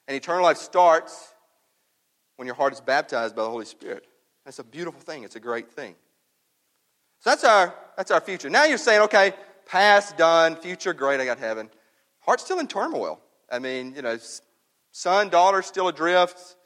And 0.06 0.16
eternal 0.16 0.42
life 0.42 0.56
starts 0.56 1.34
when 2.36 2.46
your 2.46 2.54
heart 2.54 2.72
is 2.72 2.80
baptized 2.80 3.36
by 3.36 3.42
the 3.42 3.50
Holy 3.50 3.66
Spirit. 3.66 4.06
That's 4.44 4.58
a 4.58 4.64
beautiful 4.64 5.00
thing, 5.00 5.24
it's 5.24 5.36
a 5.36 5.40
great 5.40 5.70
thing. 5.70 5.94
So 7.20 7.30
that's 7.30 7.44
our, 7.44 7.74
that's 7.96 8.10
our 8.10 8.20
future. 8.20 8.48
Now 8.48 8.64
you're 8.64 8.78
saying, 8.78 9.02
okay, 9.02 9.32
past 9.66 10.16
done, 10.16 10.56
future 10.56 10.94
great, 10.94 11.20
I 11.20 11.24
got 11.24 11.38
heaven. 11.38 11.68
Heart's 12.20 12.44
still 12.44 12.58
in 12.58 12.68
turmoil. 12.68 13.20
I 13.50 13.58
mean, 13.58 13.94
you 13.94 14.02
know, 14.02 14.16
son, 14.92 15.28
daughter 15.28 15.62
still 15.62 15.88
adrift, 15.88 16.56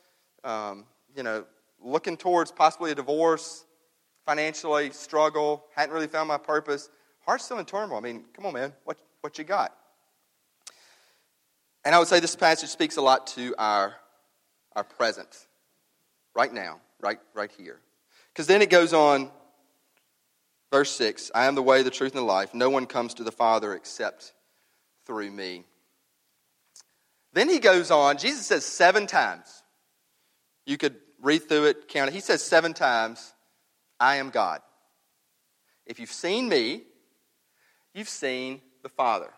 um, 0.44 0.84
you 1.16 1.22
know, 1.22 1.44
looking 1.82 2.16
towards 2.16 2.52
possibly 2.52 2.92
a 2.92 2.94
divorce, 2.94 3.64
financially 4.24 4.90
struggle, 4.90 5.64
hadn't 5.74 5.94
really 5.94 6.06
found 6.06 6.28
my 6.28 6.38
purpose. 6.38 6.90
Heart's 7.26 7.44
still 7.44 7.58
in 7.58 7.64
turmoil. 7.64 7.98
I 7.98 8.00
mean, 8.00 8.24
come 8.34 8.46
on, 8.46 8.52
man, 8.52 8.72
what, 8.84 8.98
what 9.20 9.38
you 9.38 9.44
got? 9.44 9.74
And 11.84 11.94
I 11.94 11.98
would 11.98 12.08
say 12.08 12.20
this 12.20 12.36
passage 12.36 12.70
speaks 12.70 12.96
a 12.96 13.02
lot 13.02 13.26
to 13.28 13.54
our, 13.58 13.94
our 14.74 14.84
present, 14.84 15.46
right 16.34 16.52
now, 16.52 16.80
right, 17.00 17.18
right 17.34 17.50
here. 17.58 17.80
Because 18.32 18.46
then 18.46 18.62
it 18.62 18.70
goes 18.70 18.92
on 18.92 19.30
Verse 20.72 20.90
6 20.92 21.30
I 21.34 21.44
am 21.44 21.54
the 21.54 21.62
way, 21.62 21.82
the 21.82 21.90
truth, 21.90 22.12
and 22.12 22.22
the 22.22 22.26
life. 22.26 22.54
No 22.54 22.70
one 22.70 22.86
comes 22.86 23.14
to 23.14 23.24
the 23.24 23.30
Father 23.30 23.74
except 23.74 24.32
through 25.06 25.30
me. 25.30 25.64
Then 27.34 27.48
he 27.48 27.60
goes 27.60 27.90
on, 27.90 28.18
Jesus 28.18 28.46
says 28.46 28.64
seven 28.64 29.06
times. 29.06 29.62
You 30.66 30.78
could 30.78 30.96
read 31.20 31.48
through 31.48 31.66
it, 31.66 31.88
count 31.88 32.08
it. 32.08 32.14
He 32.14 32.20
says 32.20 32.42
seven 32.42 32.72
times, 32.72 33.34
I 34.00 34.16
am 34.16 34.30
God. 34.30 34.60
If 35.86 36.00
you've 36.00 36.12
seen 36.12 36.48
me, 36.48 36.82
you've 37.94 38.08
seen 38.08 38.62
the 38.82 38.88
Father. 38.88 39.30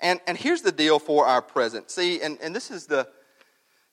And, 0.00 0.20
and 0.26 0.36
here's 0.36 0.62
the 0.62 0.72
deal 0.72 0.98
for 0.98 1.26
our 1.26 1.42
present. 1.42 1.90
See, 1.90 2.20
and, 2.20 2.38
and 2.42 2.54
this 2.54 2.70
is 2.70 2.86
the 2.86 3.08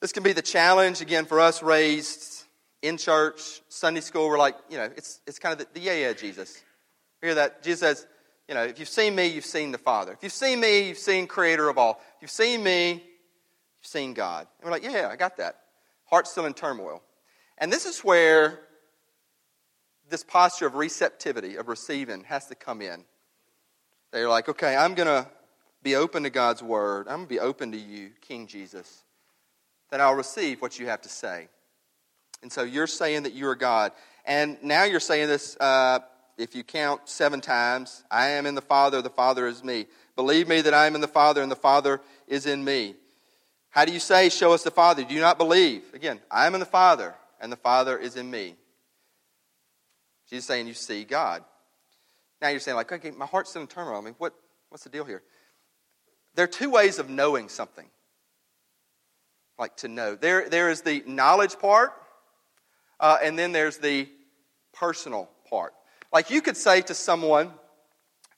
this 0.01 0.11
can 0.11 0.23
be 0.23 0.33
the 0.33 0.41
challenge 0.41 0.99
again 0.99 1.23
for 1.23 1.39
us 1.39 1.63
raised 1.63 2.43
in 2.83 2.97
church, 2.97 3.61
Sunday 3.69 4.01
school, 4.01 4.27
we're 4.27 4.37
like, 4.37 4.55
you 4.69 4.77
know, 4.77 4.89
it's, 4.97 5.21
it's 5.25 5.39
kind 5.39 5.53
of 5.53 5.59
the, 5.59 5.79
the 5.79 5.85
yeah, 5.85 5.93
yeah, 5.93 6.13
Jesus. 6.13 6.61
Hear 7.21 7.33
that? 7.35 7.63
Jesus 7.63 7.79
says, 7.79 8.07
you 8.49 8.53
know, 8.53 8.63
if 8.63 8.77
you've 8.77 8.89
seen 8.89 9.15
me, 9.15 9.27
you've 9.27 9.45
seen 9.45 9.71
the 9.71 9.77
Father. 9.77 10.11
If 10.11 10.21
you've 10.21 10.33
seen 10.33 10.59
me, 10.59 10.89
you've 10.89 10.97
seen 10.97 11.25
Creator 11.25 11.69
of 11.69 11.77
all. 11.77 12.01
If 12.17 12.21
you've 12.21 12.31
seen 12.31 12.61
me, 12.61 12.91
you've 12.91 13.01
seen 13.81 14.13
God. 14.13 14.45
And 14.59 14.65
we're 14.65 14.71
like, 14.71 14.83
yeah, 14.83 14.91
yeah, 14.91 15.07
I 15.07 15.15
got 15.15 15.37
that. 15.37 15.55
Heart's 16.03 16.31
still 16.31 16.45
in 16.45 16.53
turmoil. 16.53 17.01
And 17.57 17.71
this 17.71 17.85
is 17.85 18.01
where 18.01 18.59
this 20.09 20.25
posture 20.25 20.67
of 20.67 20.75
receptivity, 20.75 21.55
of 21.55 21.69
receiving, 21.69 22.25
has 22.25 22.47
to 22.47 22.55
come 22.55 22.81
in. 22.81 23.05
They're 24.11 24.27
like, 24.27 24.49
okay, 24.49 24.75
I'm 24.75 24.93
going 24.93 25.07
to 25.07 25.25
be 25.83 25.95
open 25.95 26.23
to 26.23 26.29
God's 26.29 26.63
word. 26.63 27.07
I'm 27.07 27.17
going 27.17 27.27
to 27.27 27.33
be 27.33 27.39
open 27.39 27.71
to 27.73 27.77
you, 27.77 28.11
King 28.21 28.47
Jesus, 28.47 29.03
that 29.91 29.99
I'll 29.99 30.15
receive 30.15 30.61
what 30.61 30.79
you 30.79 30.87
have 30.87 31.01
to 31.01 31.09
say. 31.09 31.49
And 32.41 32.51
so 32.51 32.63
you're 32.63 32.87
saying 32.87 33.23
that 33.23 33.33
you 33.33 33.47
are 33.47 33.55
God. 33.55 33.91
And 34.25 34.57
now 34.63 34.85
you're 34.85 34.99
saying 34.99 35.27
this, 35.27 35.57
uh, 35.59 35.99
if 36.37 36.55
you 36.55 36.63
count 36.63 37.07
seven 37.07 37.41
times 37.41 38.03
I 38.09 38.29
am 38.29 38.45
in 38.45 38.55
the 38.55 38.61
Father, 38.61 39.01
the 39.01 39.09
Father 39.09 39.45
is 39.47 39.63
me. 39.63 39.85
Believe 40.15 40.47
me 40.47 40.61
that 40.61 40.73
I 40.73 40.87
am 40.87 40.95
in 40.95 41.01
the 41.01 41.07
Father, 41.07 41.41
and 41.41 41.51
the 41.51 41.55
Father 41.55 42.01
is 42.27 42.45
in 42.45 42.63
me. 42.63 42.95
How 43.69 43.85
do 43.85 43.91
you 43.91 43.99
say, 43.99 44.29
Show 44.29 44.53
us 44.53 44.63
the 44.63 44.71
Father? 44.71 45.03
Do 45.03 45.13
you 45.13 45.21
not 45.21 45.37
believe? 45.37 45.83
Again, 45.93 46.19
I 46.29 46.47
am 46.47 46.53
in 46.53 46.59
the 46.59 46.65
Father, 46.65 47.15
and 47.41 47.51
the 47.51 47.57
Father 47.57 47.97
is 47.97 48.15
in 48.15 48.29
me. 48.29 48.55
Jesus 50.29 50.45
saying, 50.45 50.67
You 50.67 50.73
see 50.73 51.03
God. 51.03 51.43
Now 52.41 52.49
you're 52.49 52.59
saying, 52.59 52.75
like, 52.75 52.91
okay, 52.91 53.11
my 53.11 53.25
heart's 53.25 53.55
in 53.55 53.65
turmoil. 53.67 53.97
I 53.97 54.01
mean, 54.01 54.15
what, 54.17 54.33
what's 54.69 54.83
the 54.83 54.89
deal 54.89 55.05
here? 55.05 55.23
There 56.35 56.43
are 56.43 56.47
two 56.47 56.69
ways 56.69 56.99
of 56.99 57.09
knowing 57.09 57.49
something. 57.49 57.85
Like 59.57 59.77
to 59.77 59.87
know. 59.87 60.15
There, 60.15 60.49
there 60.49 60.69
is 60.69 60.81
the 60.81 61.03
knowledge 61.05 61.59
part, 61.59 61.93
uh, 62.99 63.17
and 63.23 63.37
then 63.37 63.51
there's 63.51 63.77
the 63.77 64.09
personal 64.73 65.29
part. 65.49 65.73
Like 66.11 66.31
you 66.31 66.41
could 66.41 66.57
say 66.57 66.81
to 66.81 66.93
someone, 66.93 67.51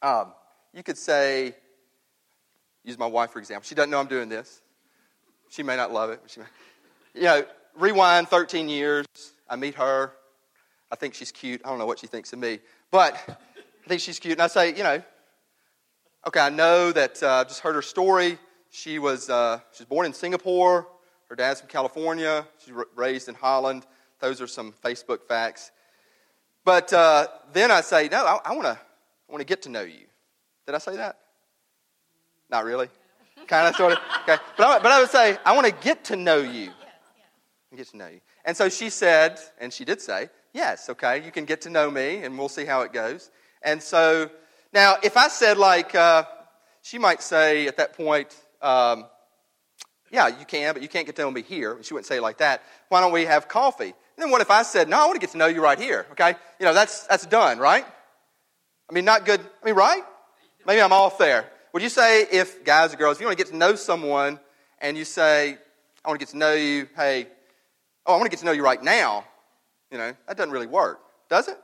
um, 0.01 0.33
you 0.73 0.83
could 0.83 0.97
say, 0.97 1.55
use 2.83 2.97
my 2.97 3.05
wife 3.05 3.31
for 3.31 3.39
example. 3.39 3.65
She 3.65 3.75
doesn't 3.75 3.89
know 3.89 3.99
I'm 3.99 4.07
doing 4.07 4.29
this. 4.29 4.61
She 5.49 5.63
may 5.63 5.77
not 5.77 5.91
love 5.91 6.09
it. 6.09 6.19
But 6.21 6.31
she 6.31 6.41
may, 6.41 6.45
you 7.13 7.23
know, 7.23 7.45
rewind 7.77 8.27
13 8.27 8.67
years. 8.67 9.05
I 9.49 9.55
meet 9.55 9.75
her. 9.75 10.11
I 10.91 10.95
think 10.95 11.13
she's 11.13 11.31
cute. 11.31 11.61
I 11.63 11.69
don't 11.69 11.79
know 11.79 11.85
what 11.85 11.99
she 11.99 12.07
thinks 12.07 12.33
of 12.33 12.39
me, 12.39 12.59
but 12.91 13.15
I 13.27 13.87
think 13.87 14.01
she's 14.01 14.19
cute. 14.19 14.33
And 14.33 14.41
I 14.41 14.47
say, 14.47 14.75
you 14.75 14.83
know, 14.83 15.01
okay, 16.27 16.39
I 16.39 16.49
know 16.49 16.91
that 16.91 17.21
uh, 17.21 17.29
I 17.29 17.43
just 17.43 17.59
heard 17.59 17.75
her 17.75 17.81
story. 17.81 18.37
She 18.71 18.99
was, 18.99 19.29
uh, 19.29 19.59
she 19.71 19.83
was 19.83 19.87
born 19.87 20.05
in 20.05 20.13
Singapore. 20.13 20.87
Her 21.29 21.35
dad's 21.35 21.59
from 21.59 21.69
California. 21.69 22.45
She's 22.63 22.73
raised 22.95 23.29
in 23.29 23.35
Holland. 23.35 23.85
Those 24.19 24.41
are 24.41 24.47
some 24.47 24.73
Facebook 24.83 25.23
facts. 25.27 25.71
But 26.63 26.91
uh, 26.93 27.27
then 27.53 27.71
I 27.71 27.81
say, 27.81 28.09
no, 28.09 28.25
I, 28.25 28.39
I 28.45 28.53
want 28.53 28.65
to 28.65 28.79
I 29.27 29.31
wanna 29.31 29.43
get 29.43 29.63
to 29.63 29.69
know 29.69 29.81
you. 29.81 30.05
Did 30.65 30.75
I 30.75 30.79
say 30.79 30.97
that? 30.97 31.17
Not 32.49 32.65
really. 32.65 32.89
Kind 33.47 33.67
of, 33.67 33.75
sort 33.75 33.93
of. 33.93 33.99
Okay. 34.23 34.37
But 34.57 34.65
I, 34.65 34.79
but 34.79 34.91
I 34.91 34.99
would 34.99 35.09
say, 35.09 35.37
I 35.45 35.55
want 35.55 35.67
to 35.67 35.73
get 35.73 36.03
to 36.05 36.15
know 36.15 36.37
you. 36.37 36.71
Get 37.75 37.87
to 37.89 37.97
know 37.97 38.07
you. 38.07 38.21
And 38.45 38.55
so 38.55 38.69
she 38.69 38.89
said, 38.89 39.37
and 39.59 39.73
she 39.73 39.83
did 39.83 40.01
say, 40.01 40.29
yes, 40.53 40.89
okay, 40.89 41.23
you 41.23 41.31
can 41.31 41.43
get 41.45 41.61
to 41.61 41.69
know 41.69 41.91
me, 41.91 42.23
and 42.23 42.37
we'll 42.37 42.49
see 42.49 42.63
how 42.65 42.81
it 42.81 42.93
goes. 42.93 43.31
And 43.61 43.83
so, 43.83 44.29
now, 44.75 44.97
if 45.01 45.17
I 45.17 45.29
said, 45.29 45.57
like, 45.57 45.95
uh, 45.95 46.25
she 46.83 46.99
might 46.99 47.23
say 47.23 47.65
at 47.65 47.77
that 47.77 47.93
point, 47.93 48.35
um, 48.61 49.05
yeah, 50.11 50.27
you 50.27 50.45
can, 50.45 50.73
but 50.73 50.83
you 50.83 50.87
can't 50.87 51.07
get 51.07 51.15
to 51.15 51.23
know 51.23 51.31
me 51.31 51.41
here. 51.41 51.79
She 51.81 51.93
wouldn't 51.93 52.05
say 52.05 52.19
like 52.19 52.37
that. 52.37 52.61
Why 52.89 53.01
don't 53.01 53.11
we 53.11 53.25
have 53.25 53.47
coffee? 53.47 53.85
And 53.85 53.93
then 54.17 54.29
what 54.29 54.41
if 54.41 54.51
I 54.51 54.63
said, 54.63 54.87
no, 54.87 54.97
I 54.97 55.05
want 55.05 55.15
to 55.15 55.19
get 55.19 55.31
to 55.31 55.37
know 55.37 55.47
you 55.47 55.63
right 55.63 55.79
here, 55.79 56.05
okay? 56.11 56.35
You 56.59 56.65
know, 56.65 56.73
that's, 56.73 57.07
that's 57.07 57.25
done, 57.25 57.57
right? 57.57 57.85
I 58.89 58.93
mean, 58.93 59.03
not 59.03 59.25
good. 59.25 59.39
I 59.39 59.65
mean, 59.65 59.75
right? 59.75 60.03
Maybe 60.67 60.81
I'm 60.81 60.93
off 60.93 61.17
there. 61.17 61.49
Would 61.73 61.81
you 61.81 61.89
say 61.89 62.23
if, 62.31 62.63
guys 62.63 62.93
or 62.93 62.97
girls, 62.97 63.17
if 63.17 63.21
you 63.21 63.27
want 63.27 63.37
to 63.37 63.43
get 63.43 63.51
to 63.51 63.57
know 63.57 63.75
someone 63.75 64.39
and 64.79 64.97
you 64.97 65.05
say, 65.05 65.57
I 66.03 66.07
want 66.07 66.19
to 66.19 66.25
get 66.25 66.31
to 66.31 66.37
know 66.37 66.53
you, 66.53 66.87
hey, 66.95 67.27
oh, 68.05 68.13
I 68.13 68.17
want 68.17 68.25
to 68.25 68.29
get 68.29 68.39
to 68.39 68.45
know 68.45 68.51
you 68.51 68.63
right 68.63 68.81
now, 68.81 69.25
you 69.89 69.97
know, 69.97 70.13
that 70.27 70.37
doesn't 70.37 70.51
really 70.51 70.67
work, 70.67 70.99
does 71.29 71.47
it? 71.47 71.57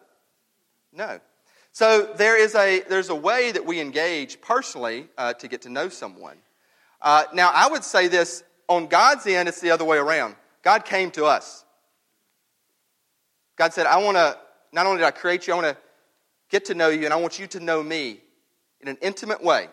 No. 0.93 1.19
So 1.73 2.03
there 2.15 2.37
is 2.37 2.53
a, 2.55 2.81
there's 2.81 3.09
a 3.09 3.15
way 3.15 3.51
that 3.51 3.65
we 3.65 3.79
engage 3.79 4.41
personally 4.41 5.07
uh, 5.17 5.33
to 5.33 5.47
get 5.47 5.61
to 5.63 5.69
know 5.69 5.89
someone. 5.89 6.37
Uh, 7.01 7.23
now, 7.33 7.51
I 7.53 7.69
would 7.69 7.83
say 7.83 8.07
this 8.07 8.43
on 8.67 8.87
God's 8.87 9.25
end, 9.25 9.47
it's 9.49 9.61
the 9.61 9.71
other 9.71 9.85
way 9.85 9.97
around. 9.97 10.35
God 10.63 10.85
came 10.85 11.11
to 11.11 11.25
us. 11.25 11.65
God 13.57 13.73
said, 13.73 13.85
I 13.85 13.97
want 13.97 14.17
to, 14.17 14.37
not 14.71 14.85
only 14.85 14.99
did 14.99 15.05
I 15.05 15.11
create 15.11 15.47
you, 15.47 15.53
I 15.53 15.61
want 15.61 15.75
to 15.75 15.77
get 16.49 16.65
to 16.65 16.73
know 16.73 16.89
you, 16.89 17.05
and 17.05 17.13
I 17.13 17.17
want 17.17 17.39
you 17.39 17.47
to 17.47 17.59
know 17.59 17.81
me 17.81 18.19
in 18.81 18.87
an 18.87 18.97
intimate 19.01 19.43
way, 19.43 19.67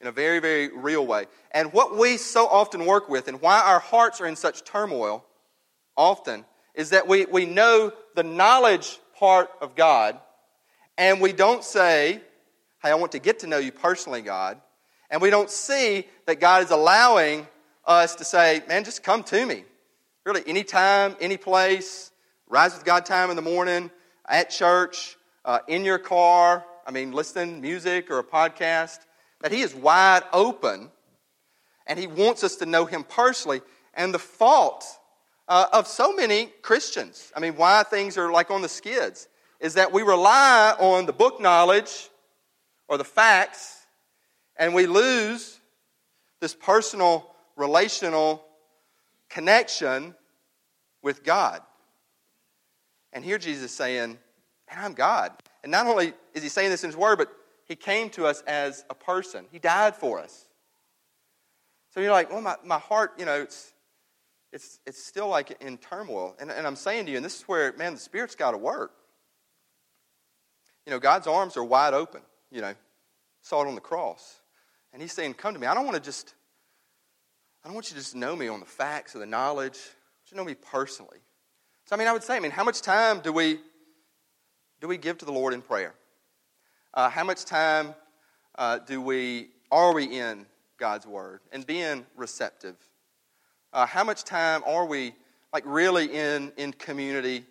in 0.00 0.06
a 0.06 0.12
very, 0.12 0.38
very 0.38 0.68
real 0.68 1.06
way. 1.06 1.26
And 1.50 1.72
what 1.72 1.96
we 1.96 2.16
so 2.16 2.46
often 2.46 2.86
work 2.86 3.08
with, 3.08 3.28
and 3.28 3.40
why 3.40 3.60
our 3.60 3.80
hearts 3.80 4.20
are 4.20 4.26
in 4.26 4.36
such 4.36 4.64
turmoil 4.64 5.24
often, 5.96 6.44
is 6.74 6.90
that 6.90 7.08
we, 7.08 7.26
we 7.26 7.46
know 7.46 7.92
the 8.14 8.22
knowledge 8.22 9.00
part 9.16 9.50
of 9.60 9.74
God, 9.74 10.18
and 10.98 11.20
we 11.20 11.32
don't 11.32 11.64
say, 11.64 12.20
Hey, 12.82 12.90
I 12.90 12.94
want 12.94 13.12
to 13.12 13.18
get 13.18 13.38
to 13.40 13.46
know 13.46 13.58
you 13.58 13.72
personally, 13.72 14.20
God. 14.20 14.60
And 15.10 15.22
we 15.22 15.30
don't 15.30 15.48
see 15.50 16.06
that 16.26 16.38
God 16.38 16.62
is 16.62 16.70
allowing 16.70 17.46
us 17.86 18.16
to 18.16 18.24
say, 18.24 18.62
Man, 18.68 18.84
just 18.84 19.02
come 19.02 19.22
to 19.24 19.46
me. 19.46 19.64
Really, 20.26 20.42
anytime, 20.46 21.16
any 21.20 21.38
place, 21.38 22.10
Rise 22.50 22.72
with 22.72 22.86
God 22.86 23.04
time 23.04 23.28
in 23.28 23.36
the 23.36 23.42
morning, 23.42 23.90
at 24.26 24.48
church, 24.48 25.16
uh, 25.44 25.58
in 25.68 25.84
your 25.84 25.98
car, 25.98 26.64
I 26.86 26.90
mean, 26.90 27.12
listening 27.12 27.60
music 27.60 28.10
or 28.10 28.18
a 28.18 28.24
podcast, 28.24 29.00
that 29.42 29.52
He 29.52 29.60
is 29.60 29.74
wide 29.74 30.22
open 30.32 30.90
and 31.86 31.98
He 31.98 32.06
wants 32.06 32.42
us 32.42 32.56
to 32.56 32.66
know 32.66 32.86
Him 32.86 33.04
personally. 33.04 33.60
And 33.92 34.14
the 34.14 34.18
fault 34.18 34.86
uh, 35.46 35.66
of 35.74 35.86
so 35.86 36.14
many 36.14 36.46
Christians, 36.62 37.32
I 37.36 37.40
mean, 37.40 37.54
why 37.56 37.82
things 37.82 38.16
are 38.16 38.32
like 38.32 38.50
on 38.50 38.62
the 38.62 38.68
skids, 38.68 39.28
is 39.60 39.74
that 39.74 39.92
we 39.92 40.02
rely 40.02 40.74
on 40.78 41.06
the 41.06 41.12
book 41.12 41.40
knowledge 41.40 42.08
or 42.88 42.98
the 42.98 43.04
facts 43.04 43.86
and 44.56 44.74
we 44.74 44.86
lose 44.86 45.58
this 46.40 46.54
personal, 46.54 47.34
relational 47.56 48.44
connection 49.28 50.14
with 51.02 51.24
God. 51.24 51.60
And 53.12 53.24
here 53.24 53.38
Jesus 53.38 53.70
is 53.70 53.76
saying, 53.76 54.18
Man, 54.70 54.84
I'm 54.84 54.92
God. 54.92 55.32
And 55.62 55.72
not 55.72 55.86
only 55.86 56.12
is 56.34 56.42
he 56.42 56.48
saying 56.48 56.70
this 56.70 56.84
in 56.84 56.90
his 56.90 56.96
word, 56.96 57.18
but 57.18 57.32
he 57.64 57.74
came 57.74 58.10
to 58.10 58.26
us 58.26 58.42
as 58.46 58.84
a 58.90 58.94
person. 58.94 59.46
He 59.50 59.58
died 59.58 59.96
for 59.96 60.18
us. 60.18 60.46
So 61.94 62.00
you're 62.00 62.12
like, 62.12 62.30
well, 62.30 62.40
my, 62.40 62.56
my 62.64 62.78
heart, 62.78 63.12
you 63.18 63.24
know, 63.24 63.42
it's, 63.42 63.72
it's, 64.52 64.78
it's 64.86 65.02
still 65.02 65.28
like 65.28 65.56
in 65.60 65.78
turmoil. 65.78 66.36
And, 66.38 66.50
and 66.50 66.66
I'm 66.66 66.76
saying 66.76 67.06
to 67.06 67.10
you, 67.10 67.16
and 67.16 67.24
this 67.24 67.36
is 67.36 67.42
where, 67.42 67.72
man, 67.74 67.94
the 67.94 68.00
Spirit's 68.00 68.34
got 68.34 68.52
to 68.52 68.58
work. 68.58 68.92
You 70.88 70.94
know, 70.94 71.00
God's 71.00 71.26
arms 71.26 71.58
are 71.58 71.64
wide 71.64 71.92
open, 71.92 72.22
you 72.50 72.62
know, 72.62 72.72
saw 73.42 73.62
it 73.62 73.68
on 73.68 73.74
the 73.74 73.80
cross. 73.82 74.40
And 74.94 75.02
he's 75.02 75.12
saying, 75.12 75.34
come 75.34 75.52
to 75.52 75.60
me. 75.60 75.66
I 75.66 75.74
don't 75.74 75.84
want 75.84 75.96
to 75.96 76.02
just, 76.02 76.32
I 77.62 77.68
don't 77.68 77.74
want 77.74 77.90
you 77.90 77.94
to 77.94 78.00
just 78.00 78.16
know 78.16 78.34
me 78.34 78.48
on 78.48 78.58
the 78.58 78.64
facts 78.64 79.14
or 79.14 79.18
the 79.18 79.26
knowledge. 79.26 79.76
I 79.76 79.84
want 79.84 80.24
you 80.24 80.30
to 80.30 80.36
know 80.36 80.44
me 80.44 80.54
personally. 80.54 81.18
So, 81.84 81.94
I 81.94 81.98
mean, 81.98 82.08
I 82.08 82.12
would 82.14 82.22
say, 82.22 82.36
I 82.36 82.40
mean, 82.40 82.52
how 82.52 82.64
much 82.64 82.80
time 82.80 83.20
do 83.20 83.34
we, 83.34 83.58
do 84.80 84.88
we 84.88 84.96
give 84.96 85.18
to 85.18 85.26
the 85.26 85.30
Lord 85.30 85.52
in 85.52 85.60
prayer? 85.60 85.92
Uh, 86.94 87.10
how 87.10 87.22
much 87.22 87.44
time 87.44 87.94
uh, 88.56 88.78
do 88.78 89.02
we, 89.02 89.48
are 89.70 89.92
we 89.92 90.04
in 90.04 90.46
God's 90.78 91.06
Word 91.06 91.40
and 91.52 91.66
being 91.66 92.06
receptive? 92.16 92.76
Uh, 93.74 93.84
how 93.84 94.04
much 94.04 94.24
time 94.24 94.62
are 94.64 94.86
we, 94.86 95.12
like, 95.52 95.64
really 95.66 96.06
in, 96.06 96.50
in 96.56 96.72
community 96.72 97.44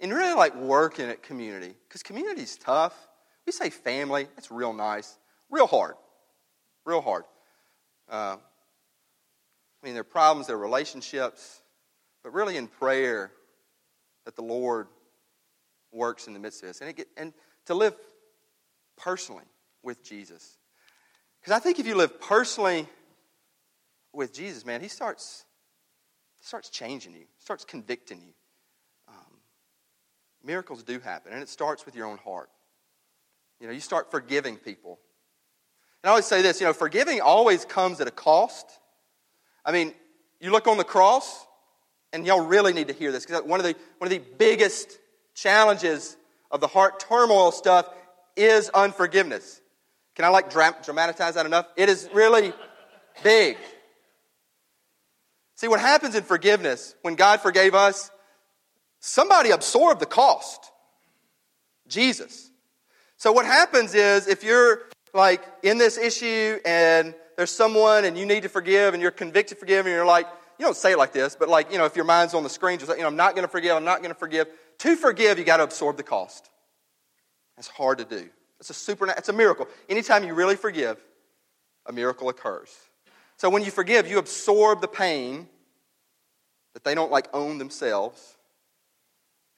and 0.00 0.12
really, 0.12 0.34
like, 0.34 0.54
working 0.54 1.08
at 1.08 1.22
community? 1.22 1.74
Because 1.88 2.02
community 2.02 2.42
is 2.42 2.56
tough. 2.56 2.94
We 3.46 3.52
say 3.52 3.70
family, 3.70 4.28
that's 4.36 4.50
real 4.50 4.72
nice. 4.72 5.18
Real 5.50 5.66
hard. 5.66 5.94
Real 6.84 7.00
hard. 7.00 7.24
Uh, 8.10 8.36
I 9.82 9.86
mean, 9.86 9.94
there 9.94 10.02
are 10.02 10.04
problems, 10.04 10.46
there 10.46 10.56
are 10.56 10.60
relationships, 10.60 11.62
but 12.22 12.32
really 12.32 12.56
in 12.56 12.66
prayer, 12.68 13.32
that 14.24 14.36
the 14.36 14.42
Lord 14.42 14.88
works 15.92 16.26
in 16.26 16.34
the 16.34 16.38
midst 16.38 16.62
of 16.62 16.68
us. 16.68 16.80
And, 16.80 16.94
get, 16.94 17.08
and 17.16 17.32
to 17.66 17.74
live 17.74 17.94
personally 18.96 19.44
with 19.82 20.04
Jesus. 20.04 20.58
Because 21.40 21.52
I 21.52 21.58
think 21.60 21.78
if 21.78 21.86
you 21.86 21.94
live 21.94 22.20
personally 22.20 22.86
with 24.12 24.34
Jesus, 24.34 24.66
man, 24.66 24.80
he 24.80 24.88
starts, 24.88 25.44
starts 26.40 26.68
changing 26.68 27.14
you, 27.14 27.24
starts 27.38 27.64
convicting 27.64 28.20
you. 28.20 28.32
Miracles 30.44 30.82
do 30.82 31.00
happen, 31.00 31.32
and 31.32 31.42
it 31.42 31.48
starts 31.48 31.84
with 31.84 31.94
your 31.94 32.06
own 32.06 32.18
heart. 32.18 32.48
You 33.60 33.66
know, 33.66 33.72
you 33.72 33.80
start 33.80 34.10
forgiving 34.10 34.56
people. 34.56 34.98
And 36.02 36.08
I 36.08 36.10
always 36.10 36.26
say 36.26 36.42
this, 36.42 36.60
you 36.60 36.66
know, 36.66 36.72
forgiving 36.72 37.20
always 37.20 37.64
comes 37.64 38.00
at 38.00 38.06
a 38.06 38.12
cost. 38.12 38.66
I 39.64 39.72
mean, 39.72 39.92
you 40.40 40.52
look 40.52 40.68
on 40.68 40.76
the 40.76 40.84
cross, 40.84 41.46
and 42.12 42.24
y'all 42.24 42.44
really 42.44 42.72
need 42.72 42.88
to 42.88 42.94
hear 42.94 43.12
this 43.12 43.26
because 43.26 43.42
one 43.42 43.60
of 43.60 43.66
the 43.66 43.74
one 43.98 44.06
of 44.06 44.10
the 44.10 44.22
biggest 44.38 44.98
challenges 45.34 46.16
of 46.50 46.60
the 46.60 46.66
heart 46.66 47.00
turmoil 47.00 47.52
stuff 47.52 47.88
is 48.36 48.70
unforgiveness. 48.70 49.60
Can 50.14 50.24
I 50.24 50.28
like 50.28 50.50
dramatize 50.50 51.34
that 51.34 51.46
enough? 51.46 51.66
It 51.76 51.88
is 51.88 52.08
really 52.12 52.52
big. 53.22 53.56
See, 55.56 55.68
what 55.68 55.80
happens 55.80 56.14
in 56.14 56.22
forgiveness 56.22 56.94
when 57.02 57.16
God 57.16 57.40
forgave 57.40 57.74
us, 57.74 58.10
somebody 59.00 59.50
absorbed 59.50 60.00
the 60.00 60.06
cost 60.06 60.70
Jesus. 61.88 62.50
So, 63.16 63.32
what 63.32 63.46
happens 63.46 63.94
is 63.94 64.28
if 64.28 64.44
you're 64.44 64.82
like 65.12 65.42
in 65.62 65.78
this 65.78 65.98
issue 65.98 66.58
and 66.64 67.14
there's 67.36 67.50
someone 67.50 68.04
and 68.04 68.16
you 68.16 68.26
need 68.26 68.42
to 68.42 68.48
forgive 68.48 68.94
and 68.94 69.02
you're 69.02 69.10
convicted 69.10 69.56
to 69.56 69.60
forgive 69.60 69.86
and 69.86 69.94
you're 69.94 70.06
like, 70.06 70.26
you 70.58 70.64
don't 70.64 70.76
say 70.76 70.92
it 70.92 70.98
like 70.98 71.12
this, 71.12 71.36
but 71.36 71.48
like, 71.48 71.72
you 71.72 71.78
know, 71.78 71.84
if 71.84 71.96
your 71.96 72.04
mind's 72.04 72.34
on 72.34 72.42
the 72.42 72.48
screen, 72.48 72.78
just 72.78 72.88
like, 72.88 72.98
you 72.98 73.02
know, 73.02 73.08
I'm 73.08 73.16
not 73.16 73.34
going 73.34 73.44
to 73.44 73.50
forgive, 73.50 73.76
I'm 73.76 73.84
not 73.84 73.98
going 73.98 74.12
to 74.12 74.18
forgive. 74.18 74.48
To 74.78 74.96
forgive, 74.96 75.38
you 75.38 75.44
got 75.44 75.58
to 75.58 75.62
absorb 75.64 75.96
the 75.96 76.02
cost. 76.02 76.50
That's 77.56 77.68
hard 77.68 77.98
to 77.98 78.04
do. 78.04 78.28
It's 78.60 78.70
a 78.70 78.74
super, 78.74 79.06
it's 79.06 79.28
a 79.28 79.32
miracle. 79.32 79.68
Anytime 79.88 80.24
you 80.24 80.34
really 80.34 80.56
forgive, 80.56 80.98
a 81.86 81.92
miracle 81.92 82.28
occurs. 82.28 82.76
So 83.36 83.50
when 83.50 83.64
you 83.64 83.70
forgive, 83.70 84.08
you 84.08 84.18
absorb 84.18 84.80
the 84.80 84.88
pain 84.88 85.48
that 86.74 86.84
they 86.84 86.94
don't 86.94 87.10
like 87.10 87.28
own 87.32 87.58
themselves. 87.58 88.36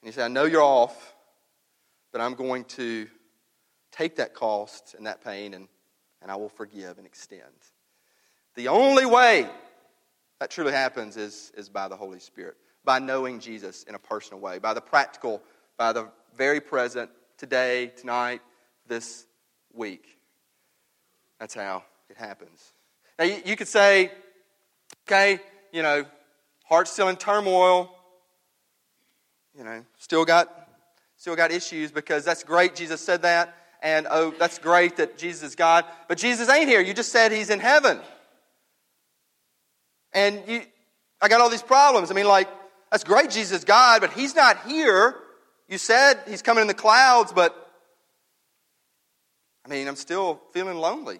And 0.01 0.07
you 0.07 0.11
say, 0.11 0.23
I 0.23 0.27
know 0.27 0.45
you're 0.45 0.61
off, 0.61 1.13
but 2.11 2.21
I'm 2.21 2.33
going 2.33 2.65
to 2.65 3.07
take 3.91 4.15
that 4.15 4.33
cost 4.33 4.95
and 4.97 5.05
that 5.05 5.23
pain 5.23 5.53
and, 5.53 5.67
and 6.21 6.31
I 6.31 6.35
will 6.35 6.49
forgive 6.49 6.97
and 6.97 7.05
extend. 7.05 7.41
The 8.55 8.67
only 8.67 9.05
way 9.05 9.47
that 10.39 10.49
truly 10.49 10.71
happens 10.71 11.17
is, 11.17 11.51
is 11.55 11.69
by 11.69 11.87
the 11.87 11.95
Holy 11.95 12.19
Spirit, 12.19 12.55
by 12.83 12.99
knowing 12.99 13.39
Jesus 13.39 13.83
in 13.83 13.95
a 13.95 13.99
personal 13.99 14.39
way, 14.39 14.57
by 14.57 14.73
the 14.73 14.81
practical, 14.81 15.41
by 15.77 15.93
the 15.93 16.07
very 16.35 16.59
present, 16.59 17.11
today, 17.37 17.91
tonight, 17.97 18.41
this 18.87 19.25
week. 19.73 20.17
That's 21.39 21.53
how 21.53 21.83
it 22.09 22.17
happens. 22.17 22.73
Now, 23.19 23.25
you, 23.25 23.41
you 23.45 23.55
could 23.55 23.67
say, 23.67 24.11
okay, 25.07 25.39
you 25.71 25.81
know, 25.81 26.05
heart's 26.65 26.91
still 26.91 27.07
in 27.07 27.17
turmoil, 27.17 27.95
you 29.57 29.63
know, 29.63 29.83
still 29.97 30.25
got, 30.25 30.69
still 31.17 31.35
got 31.35 31.51
issues 31.51 31.91
because 31.91 32.25
that's 32.25 32.43
great, 32.43 32.75
Jesus 32.75 33.01
said 33.01 33.21
that 33.23 33.55
and 33.81 34.07
oh, 34.09 34.33
that's 34.37 34.59
great 34.59 34.97
that 34.97 35.17
Jesus 35.17 35.43
is 35.43 35.55
God. 35.55 35.85
But 36.07 36.17
Jesus 36.17 36.49
ain't 36.49 36.69
here. 36.69 36.81
You 36.81 36.93
just 36.93 37.11
said 37.11 37.31
he's 37.31 37.49
in 37.49 37.59
heaven. 37.59 37.99
And 40.13 40.43
you, 40.47 40.61
I 41.21 41.27
got 41.27 41.41
all 41.41 41.49
these 41.49 41.63
problems. 41.63 42.11
I 42.11 42.13
mean, 42.13 42.27
like, 42.27 42.47
that's 42.91 43.03
great, 43.03 43.31
Jesus 43.31 43.59
is 43.59 43.65
God, 43.65 44.01
but 44.01 44.11
he's 44.11 44.35
not 44.35 44.67
here. 44.67 45.15
You 45.67 45.77
said 45.77 46.19
he's 46.27 46.41
coming 46.41 46.61
in 46.61 46.67
the 46.67 46.73
clouds, 46.73 47.31
but 47.33 47.55
I 49.65 49.69
mean, 49.69 49.87
I'm 49.87 49.95
still 49.95 50.41
feeling 50.53 50.77
lonely, 50.77 51.19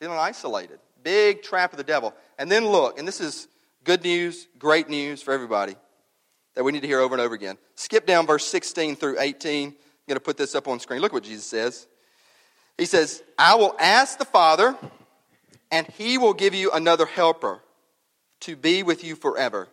feeling 0.00 0.18
isolated. 0.18 0.80
Big 1.02 1.42
trap 1.42 1.72
of 1.72 1.76
the 1.76 1.84
devil. 1.84 2.14
And 2.38 2.50
then 2.50 2.66
look, 2.66 2.98
and 2.98 3.06
this 3.06 3.20
is 3.20 3.46
good 3.84 4.02
news, 4.02 4.48
great 4.58 4.88
news 4.88 5.22
for 5.22 5.32
everybody 5.32 5.76
that 6.56 6.64
we 6.64 6.72
need 6.72 6.80
to 6.80 6.88
hear 6.88 7.00
over 7.00 7.14
and 7.14 7.22
over 7.22 7.34
again. 7.34 7.56
Skip 7.76 8.06
down 8.06 8.26
verse 8.26 8.44
16 8.46 8.96
through 8.96 9.20
18 9.20 9.74
I'm 10.06 10.12
going 10.12 10.20
to 10.20 10.24
put 10.24 10.36
this 10.36 10.54
up 10.54 10.68
on 10.68 10.78
screen. 10.78 11.00
Look 11.00 11.12
what 11.12 11.24
Jesus 11.24 11.46
says. 11.46 11.88
He 12.78 12.84
says, 12.84 13.24
I 13.36 13.56
will 13.56 13.74
ask 13.80 14.18
the 14.18 14.24
Father, 14.24 14.76
and 15.72 15.84
he 15.98 16.16
will 16.16 16.32
give 16.32 16.54
you 16.54 16.70
another 16.70 17.06
helper 17.06 17.60
to 18.40 18.54
be 18.54 18.84
with 18.84 19.02
you 19.02 19.16
forever, 19.16 19.66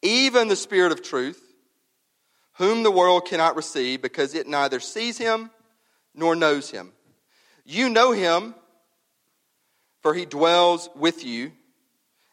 even 0.00 0.48
the 0.48 0.56
Spirit 0.56 0.92
of 0.92 1.02
truth, 1.02 1.42
whom 2.54 2.82
the 2.82 2.90
world 2.90 3.26
cannot 3.26 3.54
receive 3.54 4.00
because 4.00 4.34
it 4.34 4.46
neither 4.46 4.80
sees 4.80 5.18
him 5.18 5.50
nor 6.14 6.34
knows 6.34 6.70
him. 6.70 6.92
You 7.66 7.90
know 7.90 8.12
him, 8.12 8.54
for 10.00 10.14
he 10.14 10.24
dwells 10.24 10.88
with 10.96 11.22
you 11.22 11.52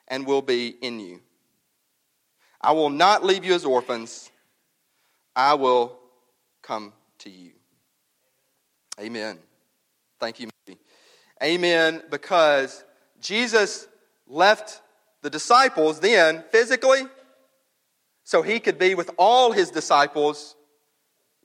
and 0.08 0.26
will 0.26 0.42
be 0.42 0.70
in 0.70 1.02
you. 1.02 1.20
I 2.62 2.72
will 2.72 2.89
not 2.89 3.24
leave 3.24 3.46
you 3.46 3.54
as 3.54 3.65
orphans, 3.65 4.32
I 5.36 5.54
will 5.54 5.98
come 6.62 6.93
to 7.20 7.30
you. 7.30 7.52
Amen. 9.00 9.38
Thank 10.20 10.39
you. 10.39 10.50
Amen, 11.43 12.02
because 12.10 12.84
Jesus 13.22 13.88
left 14.28 14.82
the 15.22 15.30
disciples 15.30 16.00
then 16.00 16.43
physically 16.52 17.02
so 18.24 18.41
he 18.41 18.60
could 18.60 18.80
be 18.80 18.96
with 18.96 19.12
all 19.17 19.52
his 19.52 19.70
disciples 19.70 20.56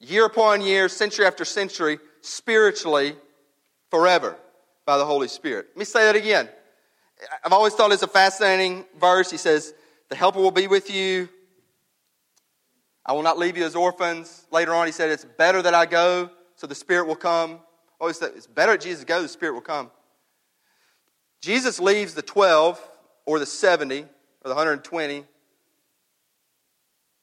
year 0.01 0.25
upon 0.25 0.63
year, 0.63 0.89
century 0.89 1.27
after 1.27 1.45
century, 1.45 1.99
spiritually, 2.23 3.15
forever 3.91 4.37
by 4.87 4.97
the 4.99 5.05
Holy 5.05 5.29
Spirit. 5.29 5.67
Let 5.71 5.77
me 5.77 5.85
say 5.85 6.05
that 6.05 6.17
again. 6.17 6.49
I've 7.45 7.53
always 7.53 7.75
thought 7.75 7.93
it's 7.93 8.03
a 8.03 8.09
fascinating 8.09 8.85
verse. 8.99 9.31
He 9.31 9.37
says, 9.37 9.75
The 10.13 10.19
Helper 10.19 10.41
will 10.41 10.51
be 10.51 10.67
with 10.67 10.91
you 10.91 11.31
I 13.07 13.13
will 13.13 13.23
not 13.23 13.39
leave 13.39 13.57
you 13.57 13.65
as 13.65 13.75
orphans. 13.75 14.47
Later 14.51 14.75
on, 14.75 14.85
he 14.85 14.93
said, 14.93 15.09
It's 15.09 15.25
better 15.25 15.63
that 15.63 15.73
I 15.73 15.87
go 15.87 16.29
so 16.55 16.67
the 16.67 16.75
Spirit 16.75 17.07
will 17.07 17.17
come. 17.17 17.61
Oh, 17.63 18.03
Always 18.03 18.19
said, 18.19 18.33
It's 18.37 18.47
better 18.47 18.73
that 18.73 18.83
Jesus 18.83 19.05
go, 19.05 19.23
the 19.23 19.29
Spirit 19.29 19.55
will 19.55 19.63
come. 19.63 19.91
Jesus 21.41 21.81
leaves 21.81 22.13
the 22.13 22.21
12 22.21 22.79
or 23.25 23.39
the 23.39 23.47
70 23.47 24.03
or 24.03 24.09
the 24.45 24.51
120 24.51 25.25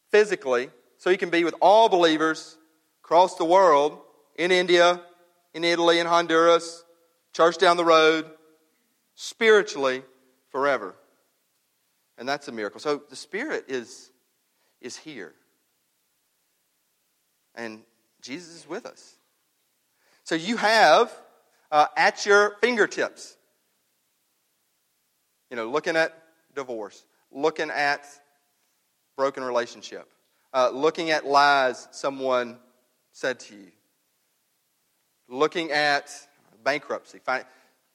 physically 0.09 0.71
so 0.97 1.11
he 1.11 1.17
can 1.17 1.29
be 1.29 1.43
with 1.43 1.53
all 1.61 1.89
believers 1.89 2.57
across 3.03 3.35
the 3.35 3.45
world 3.45 3.99
in 4.35 4.51
India, 4.51 4.99
in 5.53 5.63
Italy, 5.63 5.99
in 5.99 6.07
Honduras, 6.07 6.83
church 7.33 7.59
down 7.59 7.77
the 7.77 7.85
road, 7.85 8.25
spiritually 9.13 10.01
forever. 10.49 10.95
And 12.19 12.27
that's 12.27 12.49
a 12.49 12.51
miracle. 12.51 12.81
So 12.81 13.01
the 13.09 13.15
Spirit 13.15 13.65
is, 13.69 14.11
is 14.81 14.97
here. 14.97 15.33
And 17.55 17.81
Jesus 18.21 18.57
is 18.57 18.67
with 18.67 18.85
us. 18.85 19.15
So 20.25 20.35
you 20.35 20.57
have 20.57 21.11
uh, 21.71 21.87
at 21.95 22.25
your 22.25 22.57
fingertips, 22.61 23.37
you 25.49 25.55
know, 25.55 25.69
looking 25.69 25.95
at 25.95 26.13
divorce, 26.53 27.05
looking 27.31 27.69
at 27.69 28.05
broken 29.15 29.43
relationship, 29.43 30.11
uh, 30.53 30.71
looking 30.71 31.11
at 31.11 31.25
lies 31.25 31.87
someone 31.91 32.57
said 33.13 33.39
to 33.39 33.55
you, 33.55 33.71
looking 35.29 35.71
at 35.71 36.11
bankruptcy. 36.65 37.19
Find, 37.19 37.45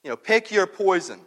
you 0.02 0.08
know, 0.08 0.16
pick 0.16 0.50
your 0.50 0.66
poison. 0.66 1.20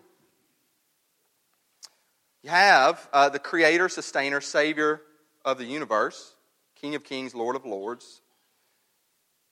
You 2.44 2.50
have 2.50 3.10
uh, 3.12 3.30
the 3.30 3.40
creator, 3.40 3.90
sustainer, 3.90 4.42
savior 4.42 5.02
of 5.44 5.58
the 5.58 5.66
universe. 5.66 6.36
King 6.80 6.96
of 6.96 7.04
Kings, 7.04 7.34
Lord 7.34 7.56
of 7.56 7.66
Lords, 7.66 8.22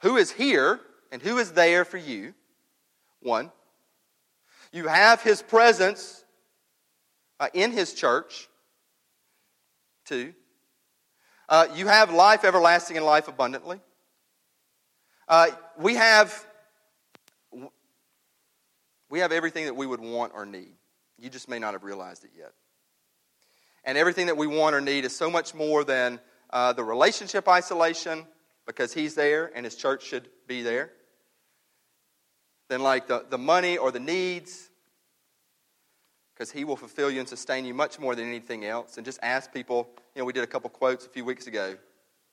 who 0.02 0.18
is 0.18 0.32
here 0.32 0.80
and 1.12 1.22
who 1.22 1.38
is 1.38 1.54
there 1.54 1.84
for 1.84 1.98
you. 1.98 2.34
One, 3.22 3.52
you 4.72 4.88
have 4.88 5.22
his 5.24 5.42
presence 5.42 6.24
uh, 7.40 7.48
in 7.54 7.72
his 7.72 7.94
church. 7.94 8.48
Two, 10.06 10.34
uh, 11.50 11.68
you 11.74 11.88
have 11.88 12.14
life 12.14 12.44
everlasting 12.44 12.96
and 12.98 13.06
life 13.06 13.28
abundantly. 13.28 13.80
Uh, 15.28 15.48
we 15.80 15.96
have 15.96 16.46
we 19.10 19.20
have 19.20 19.32
everything 19.32 19.66
that 19.66 19.76
we 19.76 19.88
would 19.88 20.02
want 20.02 20.34
or 20.36 20.46
need. 20.46 20.74
You 21.18 21.30
just 21.30 21.50
may 21.50 21.58
not 21.58 21.74
have 21.74 21.84
realized 21.84 22.24
it 22.24 22.32
yet. 22.38 22.52
And 23.86 23.98
everything 23.98 24.26
that 24.26 24.38
we 24.38 24.48
want 24.48 24.76
or 24.76 24.82
need 24.82 25.06
is 25.06 25.16
so 25.16 25.30
much 25.30 25.54
more 25.54 25.84
than 25.84 26.20
uh, 26.50 26.74
the 26.74 26.84
relationship 26.84 27.48
isolation, 27.48 28.26
because 28.66 28.94
he's 28.94 29.16
there 29.16 29.52
and 29.56 29.64
his 29.64 29.76
church 29.76 30.04
should 30.04 30.28
be 30.48 30.64
there, 30.64 30.92
than 32.68 32.82
like 32.82 33.08
the, 33.08 33.26
the 33.30 33.38
money 33.38 33.78
or 33.78 33.92
the 33.92 34.00
needs, 34.00 34.70
because 36.34 36.52
he 36.52 36.66
will 36.66 36.76
fulfill 36.76 37.12
you 37.12 37.20
and 37.20 37.30
sustain 37.30 37.64
you 37.64 37.74
much 37.74 38.00
more 38.00 38.16
than 38.16 38.28
anything 38.28 38.66
else. 38.66 38.98
And 38.98 39.06
just 39.06 39.20
ask 39.22 39.54
people, 39.54 39.88
you 40.16 40.22
know, 40.22 40.26
we 40.26 40.34
did 40.34 40.44
a 40.44 40.48
couple 40.48 40.70
quotes 40.70 41.06
a 41.06 41.10
few 41.10 41.24
weeks 41.24 41.48
ago. 41.48 41.78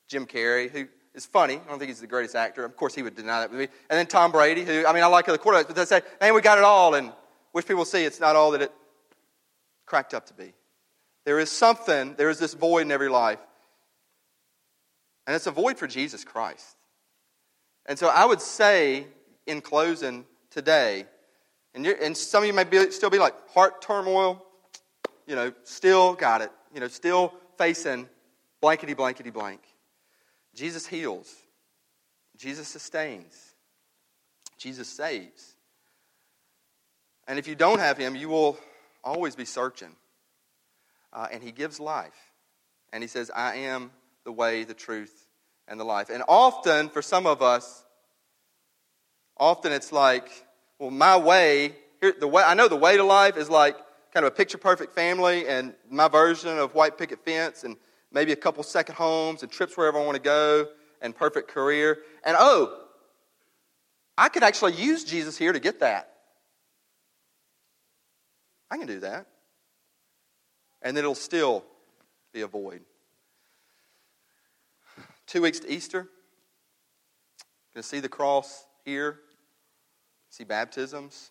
Jim 0.09 0.27
Carrey, 0.27 0.71
who 0.71 0.88
is 1.15 1.27
funny. 1.27 1.55
I 1.55 1.69
don't 1.69 1.79
think 1.79 1.91
he's 1.91 2.01
the 2.01 2.07
greatest 2.07 2.35
actor. 2.35 2.65
Of 2.65 2.77
course, 2.77 2.95
he 2.95 3.03
would 3.03 3.15
deny 3.15 3.41
that 3.41 3.51
with 3.51 3.61
me. 3.61 3.69
And 3.91 3.99
then 3.99 4.07
Tom 4.07 4.33
Brady, 4.33 4.65
who, 4.65 4.87
I 4.87 4.93
mean, 4.93 5.03
I 5.03 5.07
like 5.07 5.27
the 5.27 5.38
quarterbacks, 5.38 5.67
but 5.67 5.77
they 5.77 5.85
say, 5.85 6.01
man, 6.21 6.35
we 6.35 6.41
got 6.41 6.59
it 6.59 6.65
all. 6.65 6.95
And 6.95 7.12
wish 7.53 7.67
people 7.67 7.85
see 7.85 8.05
it's 8.05 8.21
not 8.21 8.35
all 8.35 8.51
that 8.53 8.62
it 8.62 8.73
cracked 9.85 10.15
up 10.15 10.27
to 10.27 10.35
be. 10.35 10.55
There 11.25 11.39
is 11.39 11.51
something, 11.51 12.15
there 12.17 12.31
is 12.31 12.39
this 12.39 12.55
void 12.55 12.83
in 12.83 12.93
every 12.93 13.09
life. 13.09 13.39
And 15.27 15.37
it's 15.37 15.47
a 15.47 15.53
void 15.53 15.79
for 15.79 15.87
Jesus 15.87 16.25
Christ. 16.25 16.77
And 17.87 17.99
so 17.99 18.09
I 18.09 18.25
would 18.25 18.41
say, 18.41 19.07
in 19.47 19.61
closing 19.61 20.25
today, 20.51 21.07
and, 21.75 21.87
and 21.87 22.17
some 22.17 22.43
of 22.43 22.47
you 22.47 22.53
may 22.53 22.65
be, 22.65 22.91
still 22.91 23.11
be 23.11 23.19
like, 23.19 23.35
heart 23.51 23.83
turmoil, 23.83 24.45
you 25.27 25.35
know, 25.35 25.53
still 25.65 26.15
got 26.15 26.43
it, 26.43 26.51
you 26.75 26.81
know, 26.81 26.89
still 26.89 27.33
facing 27.57 28.09
blankety, 28.61 28.95
blankety, 28.95 29.31
blank. 29.31 29.61
Jesus 30.55 30.87
heals, 30.87 31.35
Jesus 32.37 32.69
sustains, 32.69 33.55
Jesus 34.59 34.89
saves. 34.89 35.55
And 37.27 37.39
if 37.39 37.47
you 37.47 37.55
don't 37.55 37.79
have 37.79 37.97
him, 37.97 38.17
you 38.17 38.29
will 38.29 38.59
always 39.03 39.35
be 39.35 39.45
searching. 39.45 39.95
Uh, 41.12 41.29
and 41.31 41.42
he 41.42 41.53
gives 41.53 41.79
life. 41.79 42.33
And 42.92 43.03
he 43.03 43.09
says, 43.09 43.31
I 43.35 43.57
am 43.57 43.90
the 44.25 44.33
way, 44.33 44.64
the 44.64 44.75
truth, 44.75 45.27
and 45.68 45.79
the 45.79 45.85
life. 45.85 46.11
And 46.11 46.22
often, 46.29 46.88
for 46.88 47.03
some 47.03 47.27
of 47.27 47.42
us, 47.42 47.85
often 49.37 49.72
it's 49.72 49.92
like, 49.92 50.29
well, 50.79 50.90
my 50.90 51.16
way, 51.16 51.75
here, 52.01 52.14
the 52.18 52.29
way 52.29 52.42
I 52.42 52.55
know 52.55 52.68
the 52.68 52.77
way 52.77 52.96
to 52.96 53.05
life 53.05 53.37
is 53.37 53.48
like 53.48 53.77
kind 54.12 54.27
of 54.27 54.33
a 54.33 54.35
picture 54.35 54.59
perfect 54.59 54.94
family 54.94 55.46
and 55.48 55.75
my 55.90 56.09
version 56.09 56.59
of 56.59 56.75
white 56.75 56.98
picket 56.98 57.25
fence 57.25 57.64
and 57.64 57.77
maybe 58.12 58.33
a 58.33 58.37
couple 58.37 58.62
second 58.62 58.94
homes 58.94 59.42
and 59.42 59.51
trips 59.51 59.77
wherever 59.77 59.98
I 59.98 60.05
want 60.05 60.16
to 60.16 60.22
go 60.22 60.68
and 61.01 61.14
perfect 61.14 61.48
career. 61.48 61.98
And 62.25 62.37
oh, 62.38 62.79
I 64.18 64.29
could 64.29 64.42
actually 64.42 64.75
use 64.75 65.05
Jesus 65.05 65.38
here 65.38 65.53
to 65.53 65.61
get 65.61 65.81
that. 65.81 66.12
I 68.70 68.77
can 68.77 68.87
do 68.87 69.01
that. 69.01 69.27
And 70.83 70.97
then 70.97 71.05
it'll 71.05 71.14
still 71.14 71.64
be 72.33 72.40
a 72.42 72.47
void. 72.47 72.83
Two 75.27 75.42
weeks 75.42 75.61
to 75.61 75.71
Easter. 75.71 76.09
Going 77.75 77.83
to 77.83 77.88
see 77.88 78.01
the 78.01 78.09
cross 78.09 78.66
here, 78.85 79.21
see 80.29 80.45
baptisms. 80.45 81.31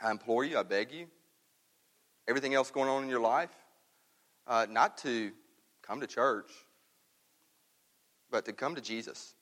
I 0.00 0.10
implore 0.10 0.44
you, 0.44 0.58
I 0.58 0.62
beg 0.62 0.92
you, 0.92 1.06
everything 2.28 2.54
else 2.54 2.70
going 2.70 2.88
on 2.88 3.02
in 3.02 3.08
your 3.08 3.20
life, 3.20 3.50
uh, 4.46 4.66
not 4.70 4.98
to 4.98 5.32
come 5.82 6.00
to 6.00 6.06
church, 6.06 6.50
but 8.30 8.44
to 8.44 8.52
come 8.52 8.74
to 8.74 8.80
Jesus. 8.80 9.34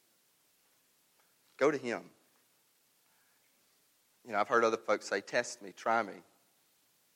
Go 1.58 1.70
to 1.70 1.76
Him. 1.76 2.02
You 4.24 4.32
know, 4.32 4.38
I've 4.38 4.48
heard 4.48 4.64
other 4.64 4.78
folks 4.78 5.06
say, 5.06 5.20
test 5.20 5.60
me, 5.60 5.72
try 5.76 6.02
me. 6.02 6.14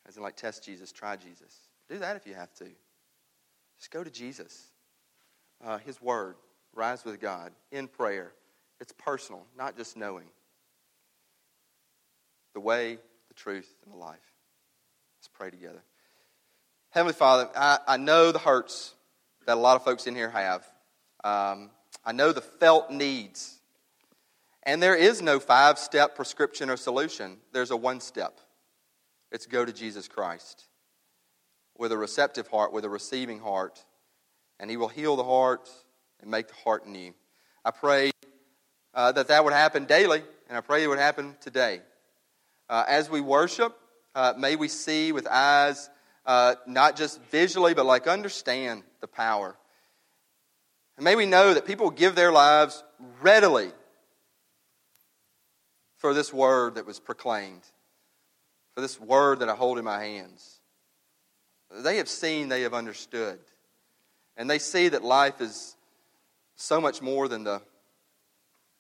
As 0.07 0.17
in, 0.17 0.23
like, 0.23 0.37
test 0.37 0.65
Jesus, 0.65 0.93
try 0.93 1.17
Jesus. 1.17 1.68
Do 1.89 1.99
that 1.99 2.17
if 2.17 2.27
you 2.27 2.35
have 2.35 2.53
to. 2.55 2.67
Just 3.79 3.91
go 3.91 4.05
to 4.05 4.11
Jesus. 4.11 4.67
Uh, 5.65 5.79
his 5.79 6.01
Word, 6.01 6.37
rise 6.75 7.05
with 7.05 7.21
God 7.21 7.53
in 7.73 7.89
prayer. 7.89 8.33
It's 8.81 8.93
personal, 8.93 9.47
not 9.57 9.77
just 9.77 9.97
knowing. 9.97 10.27
The 12.55 12.61
way, 12.61 12.99
the 13.29 13.35
truth, 13.35 13.73
and 13.85 13.93
the 13.93 13.99
life. 13.99 14.19
Let's 15.19 15.29
pray 15.33 15.51
together. 15.51 15.83
Heavenly 16.91 17.15
Father, 17.15 17.49
I, 17.57 17.79
I 17.87 17.97
know 17.97 18.33
the 18.33 18.39
hurts 18.39 18.95
that 19.47 19.57
a 19.57 19.61
lot 19.61 19.77
of 19.77 19.85
folks 19.85 20.07
in 20.07 20.15
here 20.15 20.31
have. 20.31 20.67
Um, 21.25 21.71
I 22.05 22.13
know 22.13 22.33
the 22.33 22.41
felt 22.41 22.91
needs. 22.91 23.61
And 24.63 24.83
there 24.83 24.95
is 24.95 25.23
no 25.23 25.41
five 25.41 25.79
step 25.79 26.15
prescription 26.15 26.71
or 26.71 26.77
solution, 26.77 27.39
there's 27.53 27.71
a 27.71 27.77
one 27.77 28.01
step. 28.01 28.41
It's 29.31 29.47
go 29.47 29.65
to 29.65 29.73
Jesus 29.73 30.09
Christ 30.09 30.68
with 31.79 31.93
a 31.93 31.97
receptive 31.97 32.49
heart, 32.49 32.73
with 32.73 32.85
a 32.85 32.89
receiving 32.89 33.39
heart, 33.39 33.83
and 34.61 34.69
He 34.71 34.77
will 34.77 34.89
heal 34.89 35.17
the 35.17 35.25
heart 35.25 35.71
and 36.21 36.31
make 36.31 36.49
the 36.49 36.55
heart 36.55 36.87
new. 36.87 37.15
I 37.65 37.71
pray 37.71 38.11
uh, 38.93 39.13
that 39.13 39.29
that 39.29 39.45
would 39.45 39.53
happen 39.53 39.85
daily, 39.85 40.23
and 40.49 40.59
I 40.59 40.61
pray 40.61 40.83
it 40.83 40.89
would 40.89 40.99
happen 40.99 41.37
today. 41.41 41.81
Uh, 42.69 42.85
as 42.87 43.09
we 43.09 43.21
worship, 43.21 43.75
uh, 44.15 44.35
may 44.37 44.57
we 44.57 44.69
see 44.69 45.13
with 45.13 45.27
eyes, 45.27 45.89
uh, 46.27 46.57
not 46.67 46.97
just 46.97 47.23
visually, 47.31 47.75
but 47.75 47.87
like 47.87 48.07
understand 48.07 48.83
the 49.01 49.07
power. 49.07 49.57
And 50.97 51.05
may 51.05 51.15
we 51.15 51.27
know 51.27 51.55
that 51.55 51.65
people 51.65 51.91
give 51.91 52.17
their 52.17 52.33
lives 52.33 52.83
readily 53.23 53.71
for 55.99 56.13
this 56.13 56.33
word 56.33 56.75
that 56.75 56.87
was 56.87 56.99
proclaimed, 56.99 57.63
for 58.75 58.81
this 58.81 59.01
word 59.01 59.39
that 59.41 59.49
I 59.49 59.55
hold 59.55 59.79
in 59.79 59.85
my 59.85 60.03
hands. 60.03 60.58
They 61.71 61.99
have 61.99 62.09
seen, 62.09 62.49
they 62.49 62.63
have 62.63 62.75
understood. 62.75 63.39
And 64.37 64.49
they 64.49 64.59
see 64.59 64.89
that 64.89 65.03
life 65.03 65.41
is 65.41 65.77
so 66.55 66.81
much 66.81 67.03
more 67.03 67.29
than 67.29 67.45
the 67.45 67.61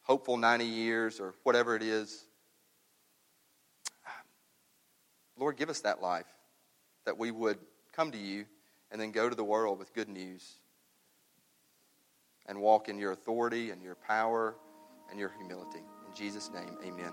hopeful 0.03 0.37
90 0.37 0.65
years 0.65 1.21
or 1.21 1.35
whatever 1.43 1.77
it 1.77 1.83
is. 1.83 2.25
Lord, 5.39 5.57
give 5.57 5.71
us 5.71 5.81
that 5.83 6.03
life 6.03 6.27
that 7.05 7.19
we 7.19 7.31
would 7.31 7.59
come 7.93 8.11
to 8.11 8.19
you 8.19 8.47
and 8.91 9.01
then 9.01 9.13
go 9.13 9.29
to 9.29 9.35
the 9.35 9.45
world 9.45 9.79
with 9.79 9.95
good 9.95 10.09
news 10.09 10.55
and 12.47 12.61
walk 12.61 12.89
in 12.89 12.99
your 12.99 13.13
authority 13.13 13.71
and 13.71 13.83
your 13.83 13.95
power 13.95 14.55
and 15.11 15.19
your 15.19 15.31
humility. 15.39 15.83
In 16.09 16.17
Jesus' 16.17 16.51
name, 16.53 16.77
amen. 16.85 17.13